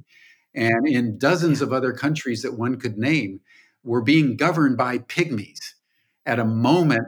[0.54, 3.40] and in dozens of other countries that one could name.
[3.84, 5.60] We're being governed by pygmies
[6.26, 7.08] at a moment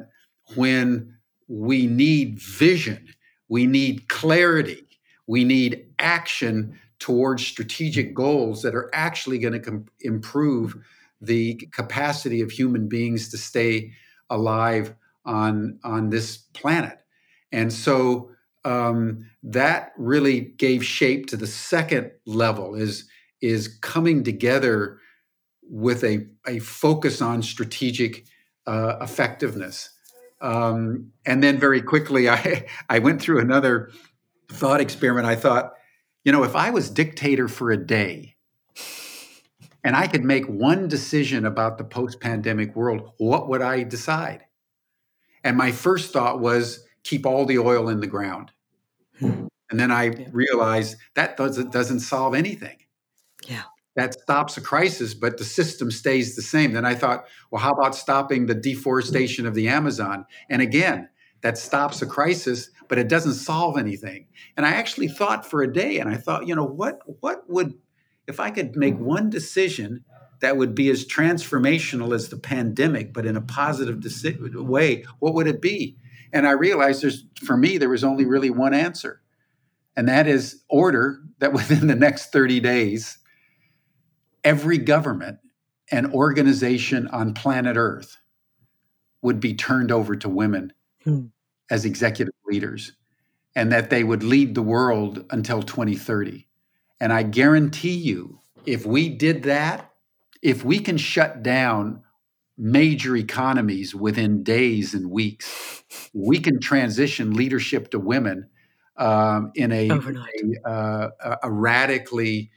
[0.55, 1.18] when
[1.49, 3.09] we need vision,
[3.49, 4.87] we need clarity,
[5.27, 10.77] we need action towards strategic goals that are actually going to com- improve
[11.19, 13.91] the capacity of human beings to stay
[14.29, 16.99] alive on on this planet.
[17.51, 18.29] And so
[18.63, 23.09] um, that really gave shape to the second level is
[23.41, 24.99] is coming together
[25.63, 28.25] with a, a focus on strategic
[28.67, 29.89] uh, effectiveness
[30.41, 33.91] um, and then very quickly I, I went through another
[34.51, 35.73] thought experiment i thought
[36.23, 38.35] you know if i was dictator for a day
[39.83, 44.45] and I could make one decision about the post pandemic world, what would I decide?
[45.43, 48.51] And my first thought was keep all the oil in the ground.
[49.19, 49.47] Hmm.
[49.69, 50.27] And then I yeah.
[50.31, 52.77] realized that doesn't, doesn't solve anything.
[53.47, 53.63] Yeah.
[53.95, 56.73] That stops a crisis, but the system stays the same.
[56.73, 60.25] Then I thought, well, how about stopping the deforestation of the Amazon?
[60.49, 61.09] And again,
[61.41, 64.27] that stops a crisis, but it doesn't solve anything.
[64.55, 67.73] And I actually thought for a day, and I thought, you know, what what would
[68.27, 70.05] if I could make one decision
[70.39, 75.33] that would be as transformational as the pandemic, but in a positive deci- way, what
[75.33, 75.97] would it be?
[76.31, 79.21] And I realized there's, for me, there was only really one answer.
[79.97, 83.17] And that is order that within the next 30 days,
[84.43, 85.39] every government
[85.91, 88.17] and organization on planet Earth
[89.21, 90.73] would be turned over to women
[91.03, 91.25] hmm.
[91.69, 92.93] as executive leaders
[93.55, 96.47] and that they would lead the world until 2030.
[96.99, 99.91] And I guarantee you, if we did that,
[100.41, 102.03] if we can shut down
[102.57, 105.83] major economies within days and weeks,
[106.13, 108.47] we can transition leadership to women
[108.97, 111.09] um, in a, a, uh,
[111.41, 112.51] a, radically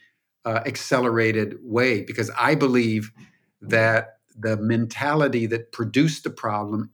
[0.45, 2.03] uh, accelerated way.
[2.03, 3.13] Because I believe
[3.61, 6.91] that the mentality that produced the problem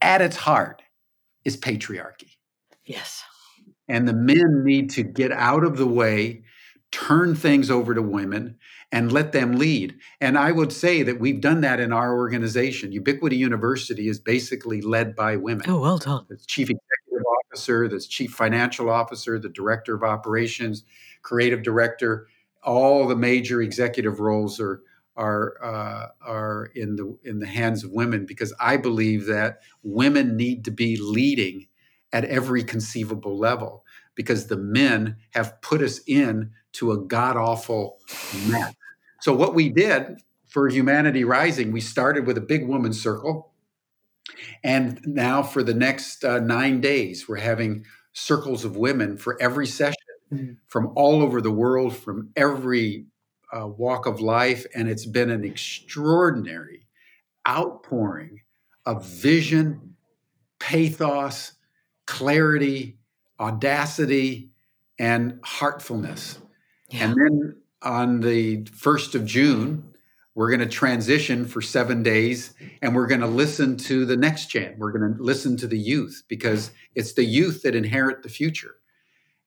[0.00, 0.82] at its heart
[1.44, 2.36] is patriarchy.
[2.84, 3.22] Yes.
[3.88, 6.44] And the men need to get out of the way
[6.92, 8.56] turn things over to women
[8.92, 9.94] and let them lead.
[10.20, 12.90] And I would say that we've done that in our organization.
[12.92, 15.70] Ubiquity University is basically led by women.
[15.70, 16.26] Oh, well done.
[16.28, 20.84] The chief executive officer, the chief financial officer, the director of operations,
[21.22, 22.26] creative director.
[22.62, 24.82] All the major executive roles are
[25.16, 30.36] are uh, are in the in the hands of women because I believe that women
[30.36, 31.66] need to be leading
[32.12, 33.84] at every conceivable level
[34.14, 37.98] because the men have put us in to a god awful
[38.48, 38.74] mess.
[39.20, 43.52] So what we did for Humanity Rising, we started with a big woman circle,
[44.64, 49.66] and now for the next uh, nine days, we're having circles of women for every
[49.66, 49.94] session
[50.32, 50.52] mm-hmm.
[50.66, 53.06] from all over the world, from every
[53.52, 56.86] uh, walk of life, and it's been an extraordinary
[57.48, 58.40] outpouring
[58.86, 59.96] of vision,
[60.58, 61.52] pathos,
[62.06, 62.96] clarity,
[63.38, 64.50] audacity,
[64.98, 66.38] and heartfulness.
[66.90, 67.04] Yeah.
[67.04, 69.90] And then on the 1st of June,
[70.34, 74.46] we're going to transition for seven days and we're going to listen to the next
[74.46, 74.74] gen.
[74.78, 78.76] We're going to listen to the youth because it's the youth that inherit the future.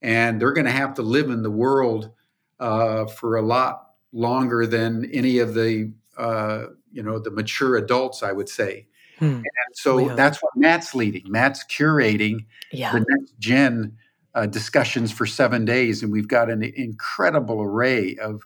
[0.03, 2.11] And they're going to have to live in the world
[2.59, 8.23] uh, for a lot longer than any of the uh, you know the mature adults,
[8.23, 8.87] I would say.
[9.19, 9.25] Hmm.
[9.25, 10.15] And so yeah.
[10.15, 11.23] that's what Matt's leading.
[11.29, 12.91] Matt's curating yeah.
[12.93, 13.97] the next gen
[14.35, 18.43] uh, discussions for seven days, and we've got an incredible array of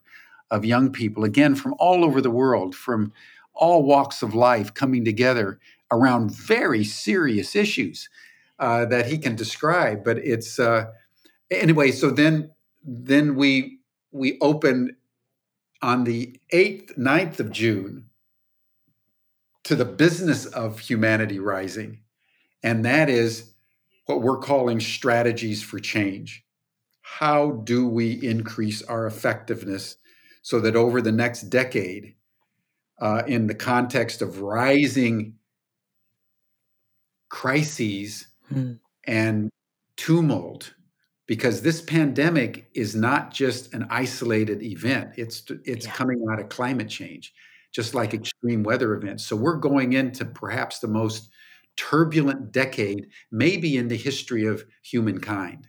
[0.50, 3.12] of young people, again from all over the world, from
[3.54, 5.60] all walks of life, coming together
[5.92, 8.10] around very serious issues
[8.60, 10.04] uh, that he can describe.
[10.04, 10.86] But it's uh,
[11.52, 11.92] anyway.
[11.92, 12.52] So then
[12.84, 13.80] then we
[14.12, 14.96] we open
[15.82, 18.06] on the 8th, 9th of June
[19.64, 22.00] to the business of humanity rising.
[22.64, 23.54] And that is
[24.06, 26.44] what we're calling strategies for change.
[27.02, 29.98] How do we increase our effectiveness
[30.42, 32.16] so that over the next decade,
[33.00, 35.36] uh, in the context of rising
[37.30, 38.80] crises mm.
[39.06, 39.50] and
[39.98, 40.74] tumult,
[41.28, 45.12] because this pandemic is not just an isolated event.
[45.18, 45.92] It's it's yeah.
[45.92, 47.34] coming out of climate change
[47.74, 49.26] just like extreme weather events.
[49.26, 51.30] So we're going into perhaps the most
[51.76, 55.68] turbulent decade maybe in the history of humankind.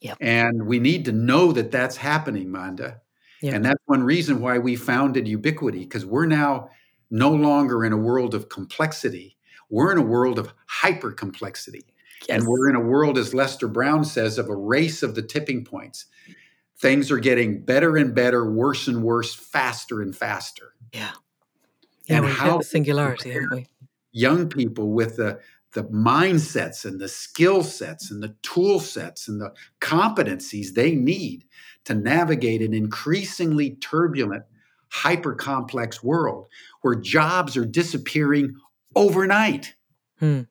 [0.00, 0.18] Yep.
[0.20, 3.00] and we need to know that that's happening Manda.
[3.42, 3.54] Yep.
[3.54, 6.70] and that's one reason why we founded ubiquity because we're now
[7.10, 9.36] no longer in a world of complexity.
[9.68, 11.84] We're in a world of hyper complexity
[12.28, 12.38] Yes.
[12.40, 15.64] And we're in a world, as Lester Brown says, of a race of the tipping
[15.64, 16.06] points.
[16.78, 20.74] Things are getting better and better, worse and worse, faster and faster.
[20.92, 21.12] Yeah.
[22.06, 23.66] Yeah, and we how the singularity, haven't we?
[24.12, 25.40] Young people with the
[25.72, 31.44] the mindsets and the skill sets and the tool sets and the competencies they need
[31.84, 34.44] to navigate an increasingly turbulent,
[34.88, 36.48] hyper complex world
[36.80, 38.54] where jobs are disappearing
[38.94, 39.74] overnight.
[40.18, 40.42] Hmm.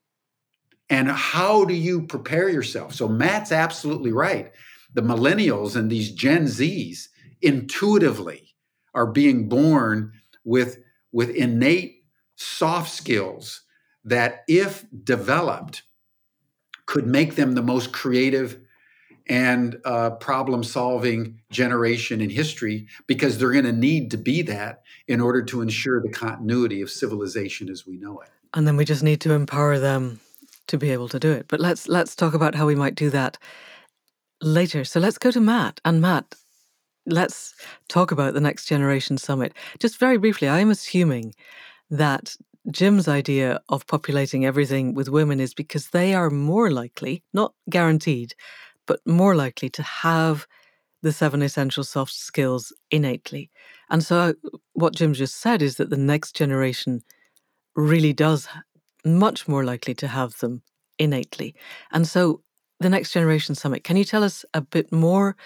[0.90, 2.94] And how do you prepare yourself?
[2.94, 4.52] So Matt's absolutely right.
[4.94, 7.08] The millennials and these Gen Zs
[7.42, 8.56] intuitively
[8.94, 10.14] are being born
[10.44, 10.78] with,
[11.12, 12.04] with innate
[12.36, 13.62] soft skills
[14.04, 15.84] that, if developed,
[16.86, 18.60] could make them the most creative
[19.28, 24.84] and uh, problem solving generation in history because they're going to need to be that
[25.08, 28.30] in order to ensure the continuity of civilization as we know it.
[28.54, 30.20] And then we just need to empower them
[30.68, 31.48] to be able to do it.
[31.48, 33.38] But let's let's talk about how we might do that
[34.42, 34.84] later.
[34.84, 35.80] So let's go to Matt.
[35.86, 36.36] And Matt,
[37.06, 37.54] let's
[37.90, 39.54] talk about the Next Generation Summit.
[39.80, 41.34] Just very briefly, I am assuming
[41.90, 42.36] that
[42.72, 48.34] Jim's idea of populating everything with women is because they are more likely, not guaranteed,
[48.88, 50.48] but more likely to have
[51.04, 53.52] the seven essential soft skills innately.
[53.92, 54.34] And so, uh,
[54.74, 57.04] what Jim just said is that the next generation
[57.76, 58.48] really does
[59.06, 60.62] much more likely to have them
[60.98, 61.56] innately.
[61.92, 62.42] And so,
[62.80, 65.38] the Next Generation Summit, can you tell us a bit more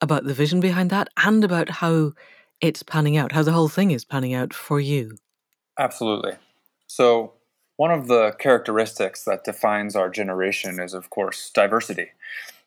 [0.00, 2.12] about the vision behind that and about how
[2.60, 5.16] it's panning out, how the whole thing is panning out for you?
[5.78, 6.32] Absolutely.
[6.88, 7.34] So,
[7.76, 12.10] one of the characteristics that defines our generation is, of course, diversity.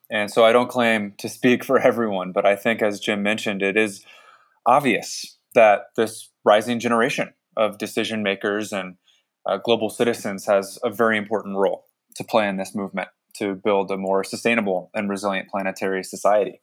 [0.09, 3.61] And so I don't claim to speak for everyone, but I think, as Jim mentioned,
[3.61, 4.05] it is
[4.65, 8.97] obvious that this rising generation of decision makers and
[9.45, 11.85] uh, global citizens has a very important role
[12.15, 16.61] to play in this movement to build a more sustainable and resilient planetary society.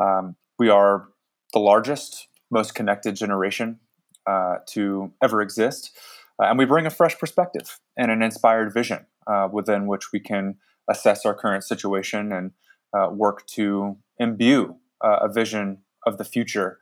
[0.00, 1.08] Um, we are
[1.52, 3.80] the largest, most connected generation
[4.26, 5.96] uh, to ever exist,
[6.38, 10.20] uh, and we bring a fresh perspective and an inspired vision uh, within which we
[10.20, 10.56] can
[10.90, 12.50] assess our current situation and
[12.92, 16.78] uh, work to imbue uh, a vision of the future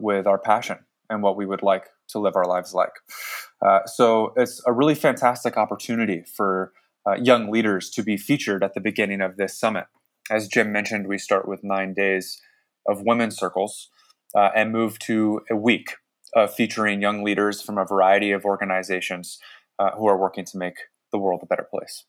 [0.00, 0.76] with our passion
[1.08, 2.92] and what we would like to live our lives like.
[3.64, 6.72] Uh, so it's a really fantastic opportunity for
[7.06, 9.86] uh, young leaders to be featured at the beginning of this summit.
[10.30, 12.40] As Jim mentioned, we start with nine days
[12.86, 13.88] of women's circles
[14.34, 15.94] uh, and move to a week
[16.34, 19.38] of featuring young leaders from a variety of organizations
[19.78, 20.76] uh, who are working to make
[21.12, 22.04] the world a better place.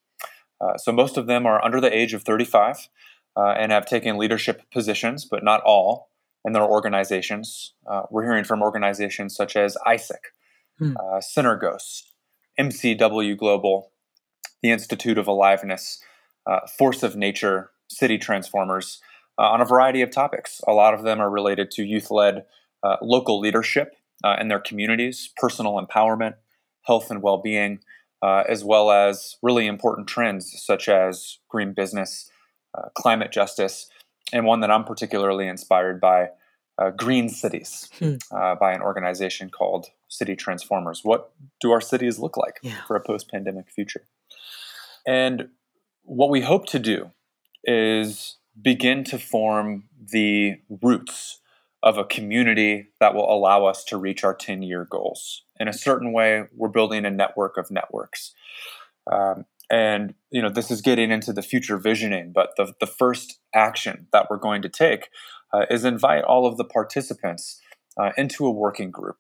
[0.62, 2.90] Uh, so most of them are under the age of 35
[3.38, 6.09] uh, and have taken leadership positions, but not all
[6.46, 7.74] in their organizations.
[7.90, 10.32] Uh, we're hearing from organizations such as ISIC,
[10.78, 10.96] hmm.
[10.98, 12.04] uh, Synergos,
[12.60, 13.92] MCW Global,
[14.62, 16.02] the Institute of Aliveness,
[16.46, 19.02] uh, Force of Nature, City Transformers,
[19.38, 20.62] uh, on a variety of topics.
[20.68, 22.46] A lot of them are related to youth led
[22.84, 26.36] uh, local leadership uh, in their communities, personal empowerment,
[26.84, 27.80] health and well being,
[28.22, 32.30] uh, as well as really important trends such as green business,
[32.96, 33.90] climate justice,
[34.32, 36.30] and one that I'm particularly inspired by.
[36.96, 38.16] green cities hmm.
[38.32, 41.02] by an organization called City Transformers.
[41.04, 42.86] What do our cities look like yeah.
[42.88, 44.06] for a post pandemic future?
[45.06, 45.50] And
[46.04, 47.12] what we hope to do
[47.64, 51.40] is begin to form the roots
[51.82, 55.44] of a community that will allow us to reach our 10 year goals.
[55.60, 58.34] In a certain way, we're building a network of networks.
[59.12, 63.40] Um, and you know this is getting into the future visioning but the, the first
[63.54, 65.10] action that we're going to take
[65.54, 67.62] uh, is invite all of the participants
[67.98, 69.18] uh, into a working group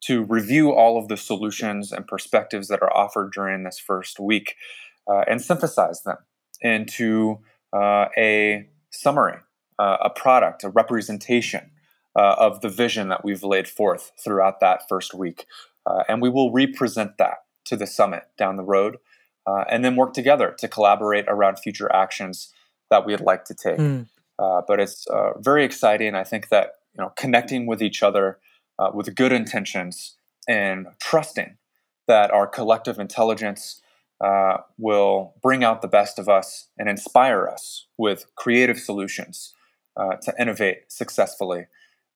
[0.00, 4.54] to review all of the solutions and perspectives that are offered during this first week
[5.08, 6.18] uh, and synthesize them
[6.60, 7.38] into
[7.72, 9.38] uh, a summary,
[9.78, 11.70] uh, a product, a representation
[12.16, 15.46] uh, of the vision that we've laid forth throughout that first week.
[16.06, 18.98] And we will represent that to the summit down the road
[19.48, 22.52] uh, and then work together to collaborate around future actions
[22.90, 23.78] that we'd like to take.
[23.78, 24.06] Mm.
[24.68, 25.06] but it's
[25.38, 26.14] very exciting.
[26.14, 28.38] I think that you know connecting with each other
[28.94, 30.16] with good intentions
[30.48, 31.56] and trusting
[32.08, 33.82] that our collective intelligence
[34.20, 39.54] uh, will bring out the best of us and inspire us with creative solutions
[39.96, 41.66] uh, to innovate successfully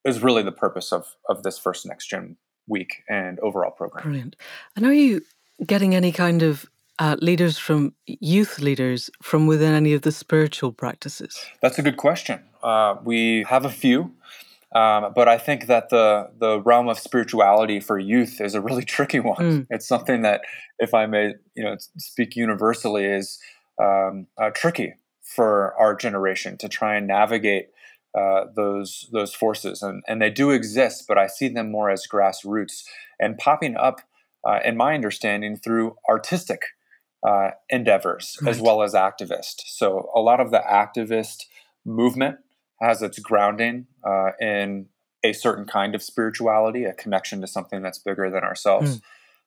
[0.05, 4.05] is really the purpose of, of this first Next Gen week and overall program.
[4.05, 4.37] Brilliant.
[4.75, 5.23] And are you
[5.65, 6.67] getting any kind of
[7.03, 11.45] uh, leaders from youth leaders from within any of the spiritual practices?
[11.61, 12.39] That's a good question.
[12.63, 14.13] Uh, we have a few.
[14.73, 18.85] Um, but I think that the the realm of spirituality for youth is a really
[18.97, 19.37] tricky one.
[19.37, 19.67] Mm.
[19.69, 20.43] It's something that,
[20.79, 23.39] if I may, you know, speak universally, is
[23.83, 27.67] um, uh, tricky for our generation to try and navigate
[28.19, 32.07] uh, those those forces, and and they do exist, but I see them more as
[32.07, 32.85] grassroots
[33.21, 34.01] and popping up,
[34.49, 36.61] uh, in my understanding, through artistic
[37.27, 38.51] uh, endeavors right.
[38.51, 39.63] as well as activist.
[39.67, 41.45] So a lot of the activist
[41.85, 42.39] movement
[42.81, 44.87] has its grounding uh, in
[45.25, 49.03] a certain kind of spirituality, a connection to something that's bigger than ourselves, mm.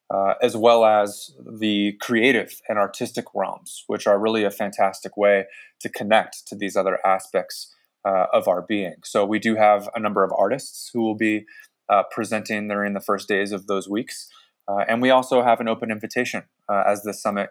[0.10, 5.46] uh, as well as the creative and artistic realms, which are really a fantastic way
[5.82, 7.74] to connect to these other aspects
[8.08, 8.96] uh, of our being.
[9.04, 11.46] So we do have a number of artists who will be
[11.90, 14.30] uh, presenting during the first days of those weeks.
[14.68, 17.50] Uh, and we also have an open invitation uh, as the summit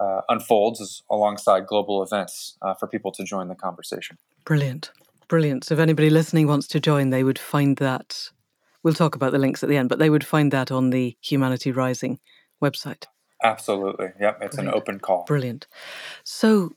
[0.00, 4.18] Uh, unfolds alongside global events uh, for people to join the conversation.
[4.44, 4.90] Brilliant.
[5.28, 5.64] Brilliant.
[5.64, 8.30] So if anybody listening wants to join, they would find that.
[8.82, 11.16] We'll talk about the links at the end, but they would find that on the
[11.22, 12.18] Humanity Rising
[12.62, 13.04] website.
[13.42, 14.08] Absolutely.
[14.20, 14.38] Yep.
[14.42, 14.74] It's Brilliant.
[14.74, 15.24] an open call.
[15.24, 15.66] Brilliant.
[16.24, 16.72] So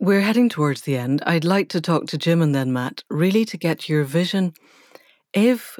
[0.00, 1.22] we're heading towards the end.
[1.26, 4.54] I'd like to talk to Jim and then Matt, really to get your vision.
[5.32, 5.78] If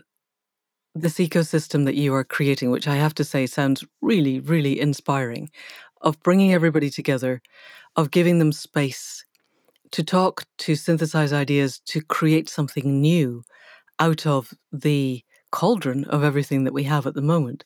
[0.95, 5.51] this ecosystem that you are creating, which I have to say sounds really, really inspiring,
[6.01, 7.43] of bringing everybody together,
[7.97, 9.25] of giving them space
[9.91, 13.43] to talk, to synthesize ideas, to create something new
[13.99, 17.65] out of the cauldron of everything that we have at the moment.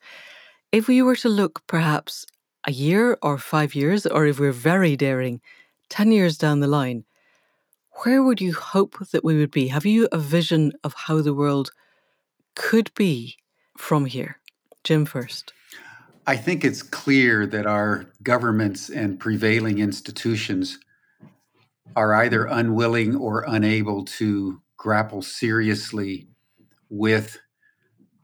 [0.71, 2.25] If we were to look perhaps
[2.65, 5.41] a year or five years, or if we're very daring,
[5.91, 7.05] 10 years down the line,
[8.05, 9.69] where would you hope that we would be?
[9.69, 11.73] Have you a vision of how the world
[12.55, 13.37] could be
[13.77, 14.39] from here?
[14.85, 15.53] Jim first.
[16.27, 20.79] I think it's clear that our governments and prevailing institutions
[21.97, 26.29] are either unwilling or unable to grapple seriously
[26.89, 27.39] with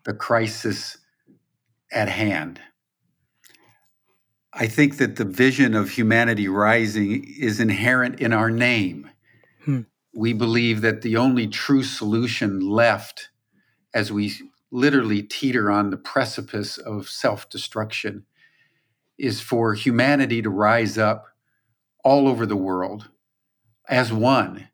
[0.04, 0.98] the crisis
[1.92, 2.60] at hand.
[4.52, 9.10] I think that the vision of humanity rising is inherent in our name.
[9.64, 9.82] Hmm.
[10.14, 13.28] We believe that the only true solution left
[13.92, 14.32] as we
[14.70, 18.24] literally teeter on the precipice of self destruction
[19.18, 21.26] is for humanity to rise up
[22.04, 23.08] all over the world
[23.88, 24.68] as one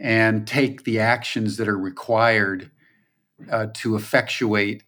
[0.00, 2.70] and take the actions that are required
[3.50, 4.82] uh, to effectuate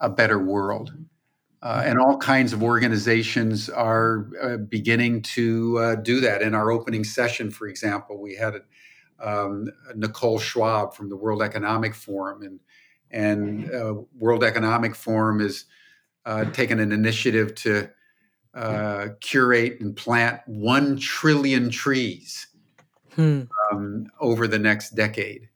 [0.00, 0.92] a better world.
[1.62, 6.42] Uh, and all kinds of organizations are uh, beginning to uh, do that.
[6.42, 8.56] In our opening session, for example, we had
[9.18, 12.60] um, Nicole Schwab from the World Economic Forum, and
[13.14, 15.64] and uh, World Economic Forum is
[16.26, 17.88] uh, taken an initiative to
[18.54, 22.48] uh, curate and plant one trillion trees
[23.14, 23.42] hmm.
[23.72, 25.48] um, over the next decade.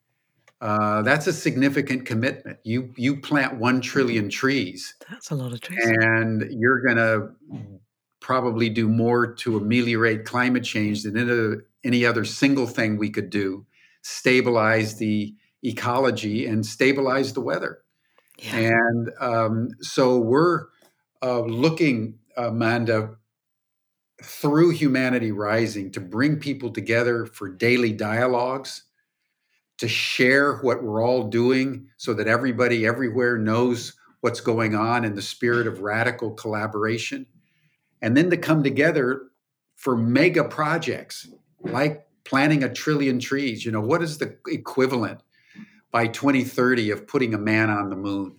[0.61, 2.59] Uh, that's a significant commitment.
[2.64, 4.94] You you plant one trillion trees.
[5.09, 7.30] That's a lot of trees, and you're going to
[8.20, 13.30] probably do more to ameliorate climate change than any, any other single thing we could
[13.30, 13.64] do.
[14.02, 17.78] Stabilize the ecology and stabilize the weather.
[18.38, 18.56] Yeah.
[18.56, 20.66] And um, so we're
[21.22, 23.16] uh, looking, Amanda,
[24.22, 28.84] through Humanity Rising to bring people together for daily dialogues,
[29.78, 35.14] to share what we're all doing so that everybody everywhere knows what's going on in
[35.14, 37.26] the spirit of radical collaboration,
[38.02, 39.22] and then to come together
[39.76, 41.28] for mega projects
[41.61, 43.64] like planting a trillion trees.
[43.64, 45.20] You know, what is the equivalent
[45.91, 48.36] by 2030 of putting a man on the moon.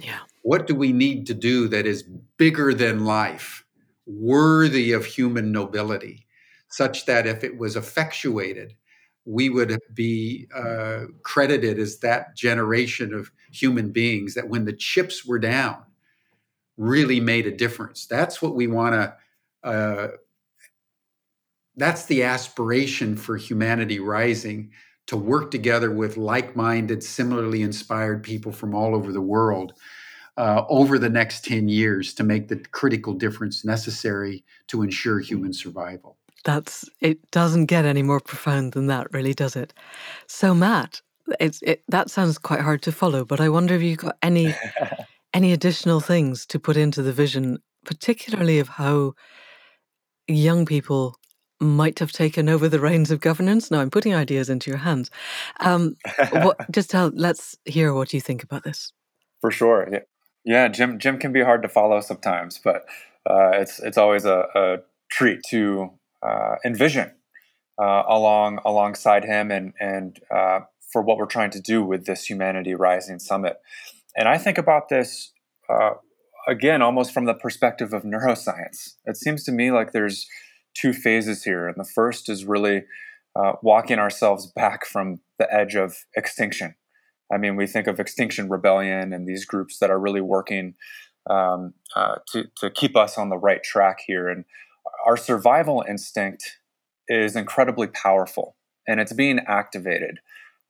[0.00, 0.18] Yeah.
[0.42, 2.02] What do we need to do that is
[2.36, 3.64] bigger than life,
[4.06, 6.26] worthy of human nobility,
[6.68, 8.74] such that if it was effectuated,
[9.24, 15.24] we would be uh, credited as that generation of human beings that when the chips
[15.24, 15.78] were down,
[16.76, 18.06] really made a difference.
[18.06, 19.14] That's what we want to.
[19.68, 20.08] Uh,
[21.76, 24.72] that's the aspiration for humanity rising
[25.06, 29.72] to work together with like minded, similarly inspired people from all over the world
[30.36, 35.52] uh, over the next 10 years to make the critical difference necessary to ensure human
[35.52, 36.16] survival.
[36.44, 39.72] That's it doesn't get any more profound than that, really, does it?
[40.26, 41.00] So, Matt,
[41.38, 44.54] it's it, that sounds quite hard to follow, but I wonder if you've got any
[45.34, 49.14] any additional things to put into the vision, particularly of how
[50.26, 51.16] young people
[51.62, 53.70] might have taken over the reins of governance.
[53.70, 55.10] Now I'm putting ideas into your hands.
[55.60, 55.96] Um,
[56.32, 58.92] what, just tell, let's hear what you think about this.
[59.40, 59.88] For sure.
[59.90, 59.98] Yeah.
[60.44, 60.68] Yeah.
[60.68, 62.84] Jim, Jim can be hard to follow sometimes, but
[63.28, 64.76] uh, it's, it's always a, a
[65.10, 65.90] treat to
[66.22, 67.12] uh, envision
[67.80, 70.60] uh, along, alongside him and, and uh,
[70.92, 73.58] for what we're trying to do with this Humanity Rising Summit.
[74.16, 75.32] And I think about this
[75.68, 75.92] uh,
[76.46, 78.94] again, almost from the perspective of neuroscience.
[79.04, 80.26] It seems to me like there's,
[80.74, 81.68] two phases here.
[81.68, 82.84] And the first is really
[83.36, 86.74] uh, walking ourselves back from the edge of extinction.
[87.32, 90.74] I mean, we think of Extinction Rebellion and these groups that are really working
[91.30, 94.28] um, uh, to, to keep us on the right track here.
[94.28, 94.44] And
[95.06, 96.58] our survival instinct
[97.08, 98.56] is incredibly powerful
[98.86, 100.18] and it's being activated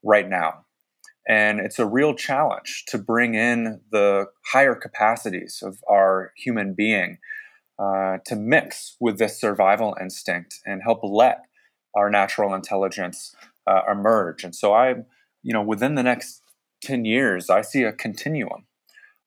[0.03, 0.64] right now.
[1.28, 7.18] And it's a real challenge to bring in the higher capacities of our human being
[7.83, 11.43] uh, to mix with this survival instinct and help let
[11.97, 13.35] our natural intelligence
[13.66, 14.45] uh, emerge.
[14.45, 14.91] And so I,
[15.43, 16.43] you know, within the next
[16.83, 18.66] 10 years, I see a continuum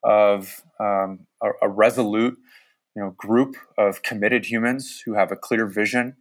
[0.04, 2.38] of um, a, a, resolute,
[2.96, 6.16] you know, group of committed humans who have a clear vision,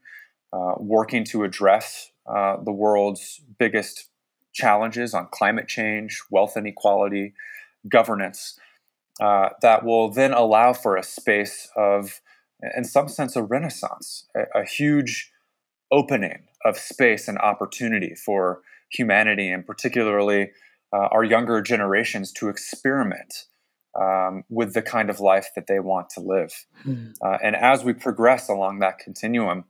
[0.52, 4.08] uh, working to address uh, the world's biggest
[4.52, 7.34] challenges on climate change, wealth inequality,
[7.88, 8.58] governance.
[9.20, 12.20] Uh, that will then allow for a space of
[12.76, 15.30] in some sense, a renaissance, a, a huge
[15.90, 20.50] opening of space and opportunity for humanity, and particularly
[20.92, 23.46] uh, our younger generations to experiment
[24.00, 26.66] um, with the kind of life that they want to live.
[26.82, 27.10] Hmm.
[27.22, 29.64] Uh, and as we progress along that continuum,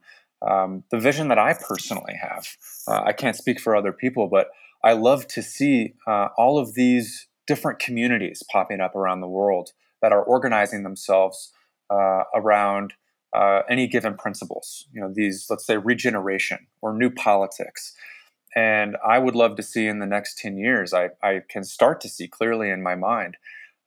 [0.47, 2.47] um, the vision that I personally have,
[2.87, 4.49] uh, I can't speak for other people, but
[4.83, 9.71] I love to see uh, all of these different communities popping up around the world
[10.01, 11.51] that are organizing themselves
[11.89, 12.93] uh, around
[13.33, 14.87] uh, any given principles.
[14.93, 17.93] You know, these let's say regeneration or new politics.
[18.55, 21.99] And I would love to see in the next 10 years, I, I can start
[22.01, 23.35] to see clearly in my mind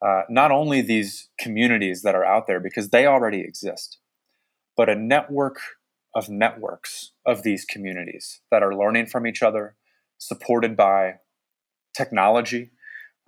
[0.04, 3.98] uh, not only these communities that are out there because they already exist,
[4.76, 5.58] but a network
[6.14, 9.76] of networks of these communities that are learning from each other,
[10.18, 11.14] supported by
[11.96, 12.70] technology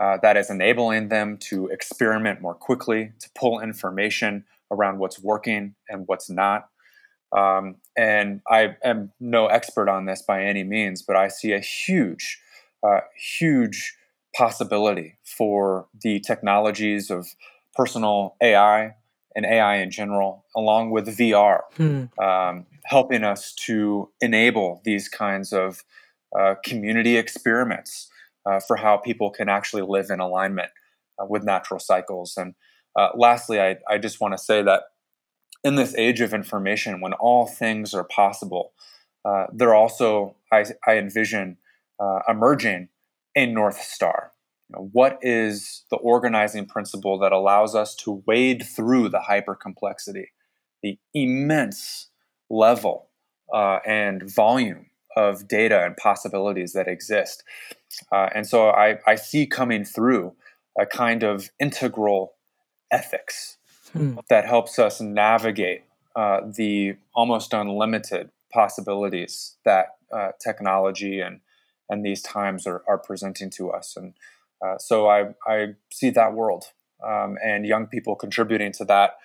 [0.01, 5.75] uh, that is enabling them to experiment more quickly, to pull information around what's working
[5.91, 6.69] and what's not.
[7.37, 11.61] Um, and I am no expert on this by any means, but I see a
[11.61, 12.41] huge,
[12.83, 13.95] uh, huge
[14.35, 17.29] possibility for the technologies of
[17.75, 18.95] personal AI
[19.37, 22.05] and AI in general, along with VR, hmm.
[22.23, 25.85] um, helping us to enable these kinds of
[26.37, 28.09] uh, community experiments
[28.47, 30.71] uh, for how people can actually live in alignment
[31.19, 32.37] uh, with natural cycles.
[32.37, 32.55] And
[32.99, 34.83] Uh, lastly, I, I just want to say that
[35.63, 38.73] in this age of information, when all things are possible,
[39.25, 41.59] uh, there also, I, I envision
[42.03, 42.89] uh, emerging
[43.37, 44.33] a North Star.
[44.69, 49.55] You know, what is the organizing principle that allows us to wade through the hyper
[49.55, 50.33] complexity,
[50.83, 52.11] the immense
[52.49, 53.11] level
[53.55, 57.43] uh, and volume of data and possibilities that exist?
[58.13, 60.35] Uh, and so I, I see coming through
[60.79, 62.35] a kind of integral
[62.91, 63.57] ethics
[63.93, 64.19] hmm.
[64.29, 65.85] that helps us navigate
[66.17, 71.41] uh, the almost unlimited possibilities that uh, technology and
[71.91, 73.97] and these times are, are presenting to us.
[73.97, 74.15] And
[74.65, 76.67] uh, so I, I see that world
[77.05, 79.17] um, and young people contributing to that,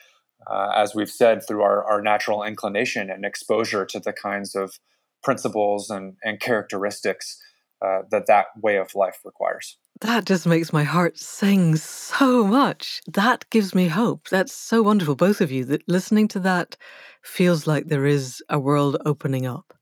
[0.49, 4.79] uh, as we've said, through our, our natural inclination and exposure to the kinds of
[5.23, 7.41] principles and, and characteristics
[7.81, 9.77] uh, that that way of life requires.
[10.01, 13.01] That just makes my heart sing so much.
[13.07, 14.27] That gives me hope.
[14.29, 15.63] That's so wonderful, both of you.
[15.65, 16.75] That listening to that
[17.21, 19.73] feels like there is a world opening up,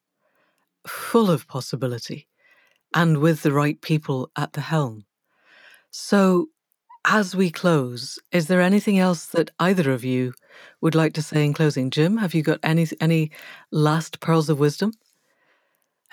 [0.87, 2.27] full of possibility,
[2.93, 5.05] and with the right people at the helm.
[5.89, 6.47] So,
[7.05, 10.33] as we close, is there anything else that either of you
[10.81, 11.89] would like to say in closing?
[11.89, 13.31] Jim, have you got any any
[13.71, 14.93] last pearls of wisdom?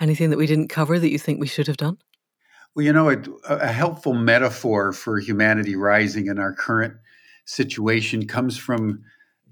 [0.01, 1.97] Anything that we didn't cover that you think we should have done?
[2.73, 6.95] Well, you know, a, a helpful metaphor for humanity rising in our current
[7.45, 9.03] situation comes from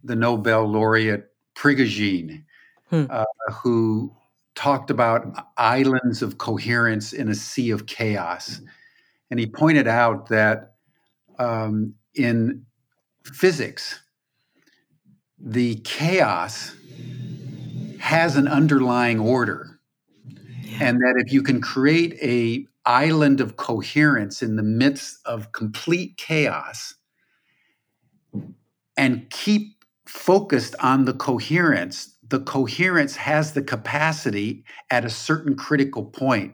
[0.03, 2.43] the Nobel laureate Prigogine,
[2.89, 3.05] hmm.
[3.09, 4.15] uh, who
[4.55, 8.61] talked about islands of coherence in a sea of chaos.
[9.29, 10.73] And he pointed out that
[11.37, 12.65] um, in
[13.23, 13.99] physics,
[15.37, 16.75] the chaos
[17.99, 19.68] has an underlying order
[20.80, 20.88] Mm-hmm.
[20.88, 26.17] and that if you can create a island of coherence in the midst of complete
[26.17, 26.95] chaos
[28.95, 36.05] and keep focused on the coherence the coherence has the capacity at a certain critical
[36.05, 36.53] point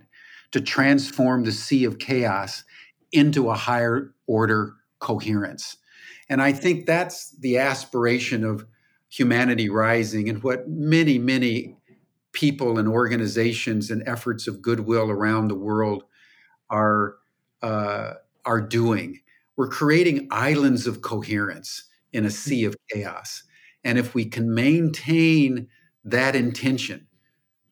[0.51, 2.63] to transform the sea of chaos
[3.11, 5.77] into a higher order coherence.
[6.29, 8.65] And i think that's the aspiration of
[9.09, 11.75] humanity rising and what many many
[12.35, 16.03] people and organizations and efforts of goodwill around the world
[16.69, 17.15] are
[17.63, 18.13] uh,
[18.45, 19.21] are doing.
[19.55, 23.43] We're creating islands of coherence in a sea of chaos,
[23.83, 25.69] and if we can maintain
[26.03, 27.07] that intention,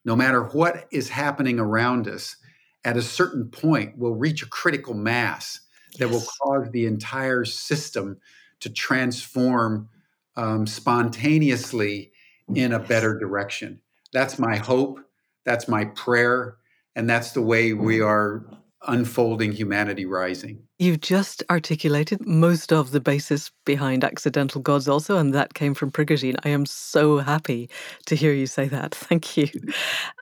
[0.06, 2.38] no matter what is happening around us,
[2.84, 5.60] at a certain point, we'll reach a critical mass
[6.00, 6.12] that yes.
[6.12, 8.18] will cause the entire system
[8.62, 9.90] to transform
[10.36, 12.12] um, spontaneously
[12.56, 13.80] in a better direction
[14.14, 15.00] that's my hope.
[15.46, 16.58] That's my prayer.
[16.96, 18.08] And that's the way we mm-hmm.
[18.08, 18.46] are
[18.88, 20.62] unfolding humanity rising.
[20.80, 25.92] You've just articulated most of the basis behind accidental gods, also, and that came from
[25.92, 26.36] Prigogine.
[26.44, 27.70] I am so happy
[28.08, 28.94] to hear you say that.
[28.96, 29.48] Thank you.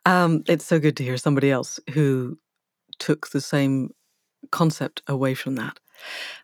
[0.05, 2.37] Um, it's so good to hear somebody else who
[2.99, 3.91] took the same
[4.51, 5.79] concept away from that.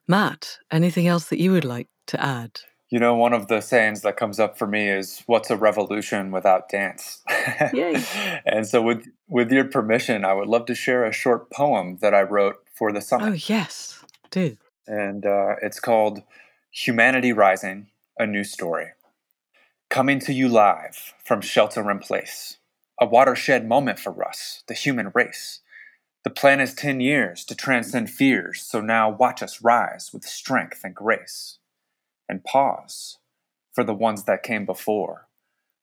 [0.07, 2.61] Matt, anything else that you would like to add?
[2.89, 6.31] You know, one of the sayings that comes up for me is, "What's a revolution
[6.31, 7.21] without dance?"
[7.73, 8.03] Yay!
[8.45, 12.13] and so, with with your permission, I would love to share a short poem that
[12.13, 13.25] I wrote for the summit.
[13.25, 14.57] Oh yes, do.
[14.87, 16.23] And uh, it's called
[16.71, 17.87] "Humanity Rising:
[18.17, 18.87] A New Story."
[19.89, 22.57] Coming to you live from Shelter in Place,
[22.99, 25.61] a watershed moment for us, the human race.
[26.23, 30.81] The plan is ten years to transcend fears, so now watch us rise with strength
[30.83, 31.59] and grace
[32.27, 33.17] and pause
[33.73, 35.26] for the ones that came before,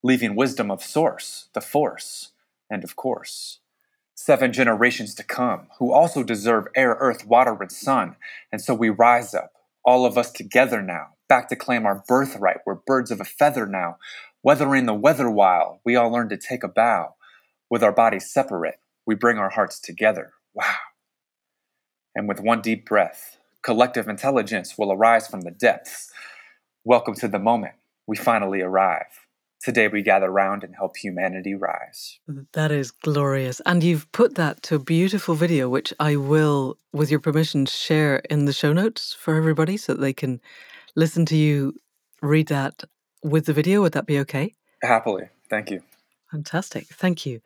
[0.04, 2.32] leaving wisdom of source, the force,
[2.70, 3.60] and of course,
[4.14, 8.14] seven generations to come who also deserve air, earth, water, and sun.
[8.52, 12.58] And so we rise up, all of us together now, back to claim our birthright.
[12.66, 13.96] We're birds of a feather now,
[14.42, 17.14] weathering the weather while we all learn to take a bow.
[17.70, 20.34] With our bodies separate, we bring our hearts together.
[20.54, 20.76] Wow.
[22.14, 26.12] And with one deep breath, collective intelligence will arise from the depths
[26.86, 27.76] Welcome to the moment.
[28.06, 29.26] We finally arrive.
[29.64, 32.20] Today we gather round and help humanity rise.
[32.52, 33.62] That is glorious.
[33.64, 38.16] And you've put that to a beautiful video, which I will, with your permission, share
[38.28, 40.38] in the show notes for everybody so that they can
[40.96, 41.80] listen to you
[42.20, 42.84] read that
[43.22, 43.80] with the video.
[43.80, 44.54] Would that be okay?
[44.82, 45.30] Happily.
[45.48, 45.80] Thank you.
[46.30, 46.88] Fantastic.
[46.88, 47.40] Thank you.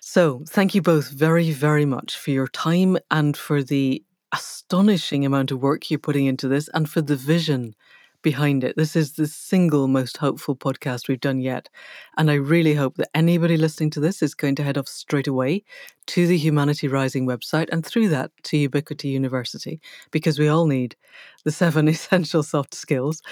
[0.00, 4.02] So, thank you both very, very much for your time and for the
[4.32, 7.76] astonishing amount of work you're putting into this and for the vision
[8.22, 8.76] behind it.
[8.76, 11.68] This is the single most hopeful podcast we've done yet.
[12.16, 15.26] And I really hope that anybody listening to this is going to head off straight
[15.26, 15.64] away
[16.06, 20.96] to the Humanity Rising website and through that to Ubiquity University, because we all need
[21.44, 23.22] the seven essential soft skills.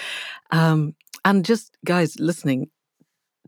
[0.50, 2.70] Um, and just, guys, listening,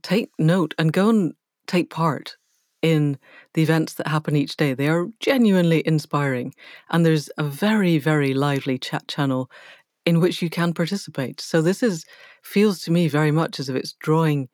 [0.03, 1.35] take note and go and
[1.67, 2.37] take part
[2.83, 3.17] in
[3.55, 4.75] the events that happen each day.
[4.75, 6.53] They are genuinely inspiring.
[6.91, 9.51] And there's a very, very lively chat channel
[10.05, 11.41] in which you can participate.
[11.41, 12.05] So this is
[12.43, 14.49] feels to me very much as if it's drawing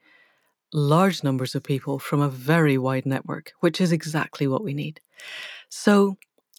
[0.72, 5.00] large numbers of people from a very wide network, which is exactly what we need.
[5.70, 6.16] So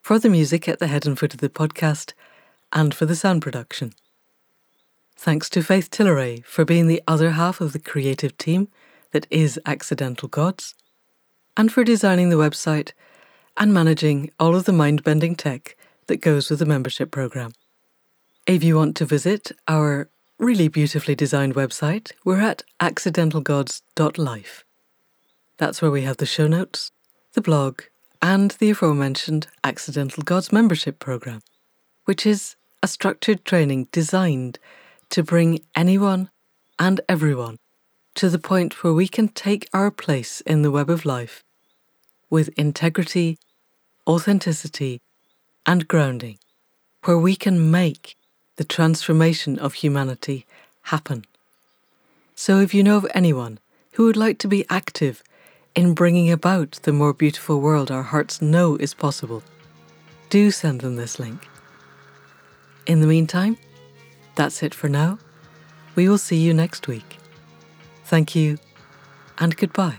[0.00, 2.14] for the music at the head and foot of the podcast
[2.72, 3.92] and for the sound production.
[5.18, 8.68] Thanks to Faith Tilleray for being the other half of the creative team
[9.10, 10.74] that is Accidental Gods,
[11.58, 12.92] and for designing the website
[13.58, 15.76] and managing all of the mind bending tech
[16.10, 17.52] that goes with the membership program.
[18.44, 24.64] If you want to visit our really beautifully designed website, we're at accidentalgods.life.
[25.56, 26.90] That's where we have the show notes,
[27.34, 27.82] the blog,
[28.20, 31.42] and the aforementioned Accidental Gods membership program,
[32.06, 34.58] which is a structured training designed
[35.10, 36.28] to bring anyone
[36.76, 37.56] and everyone
[38.16, 41.44] to the point where we can take our place in the web of life
[42.28, 43.38] with integrity,
[44.08, 45.00] authenticity,
[45.66, 46.38] and grounding,
[47.04, 48.16] where we can make
[48.56, 50.46] the transformation of humanity
[50.82, 51.24] happen.
[52.34, 53.58] So, if you know of anyone
[53.92, 55.22] who would like to be active
[55.74, 59.42] in bringing about the more beautiful world our hearts know is possible,
[60.30, 61.48] do send them this link.
[62.86, 63.58] In the meantime,
[64.36, 65.18] that's it for now.
[65.94, 67.18] We will see you next week.
[68.04, 68.58] Thank you
[69.38, 69.98] and goodbye.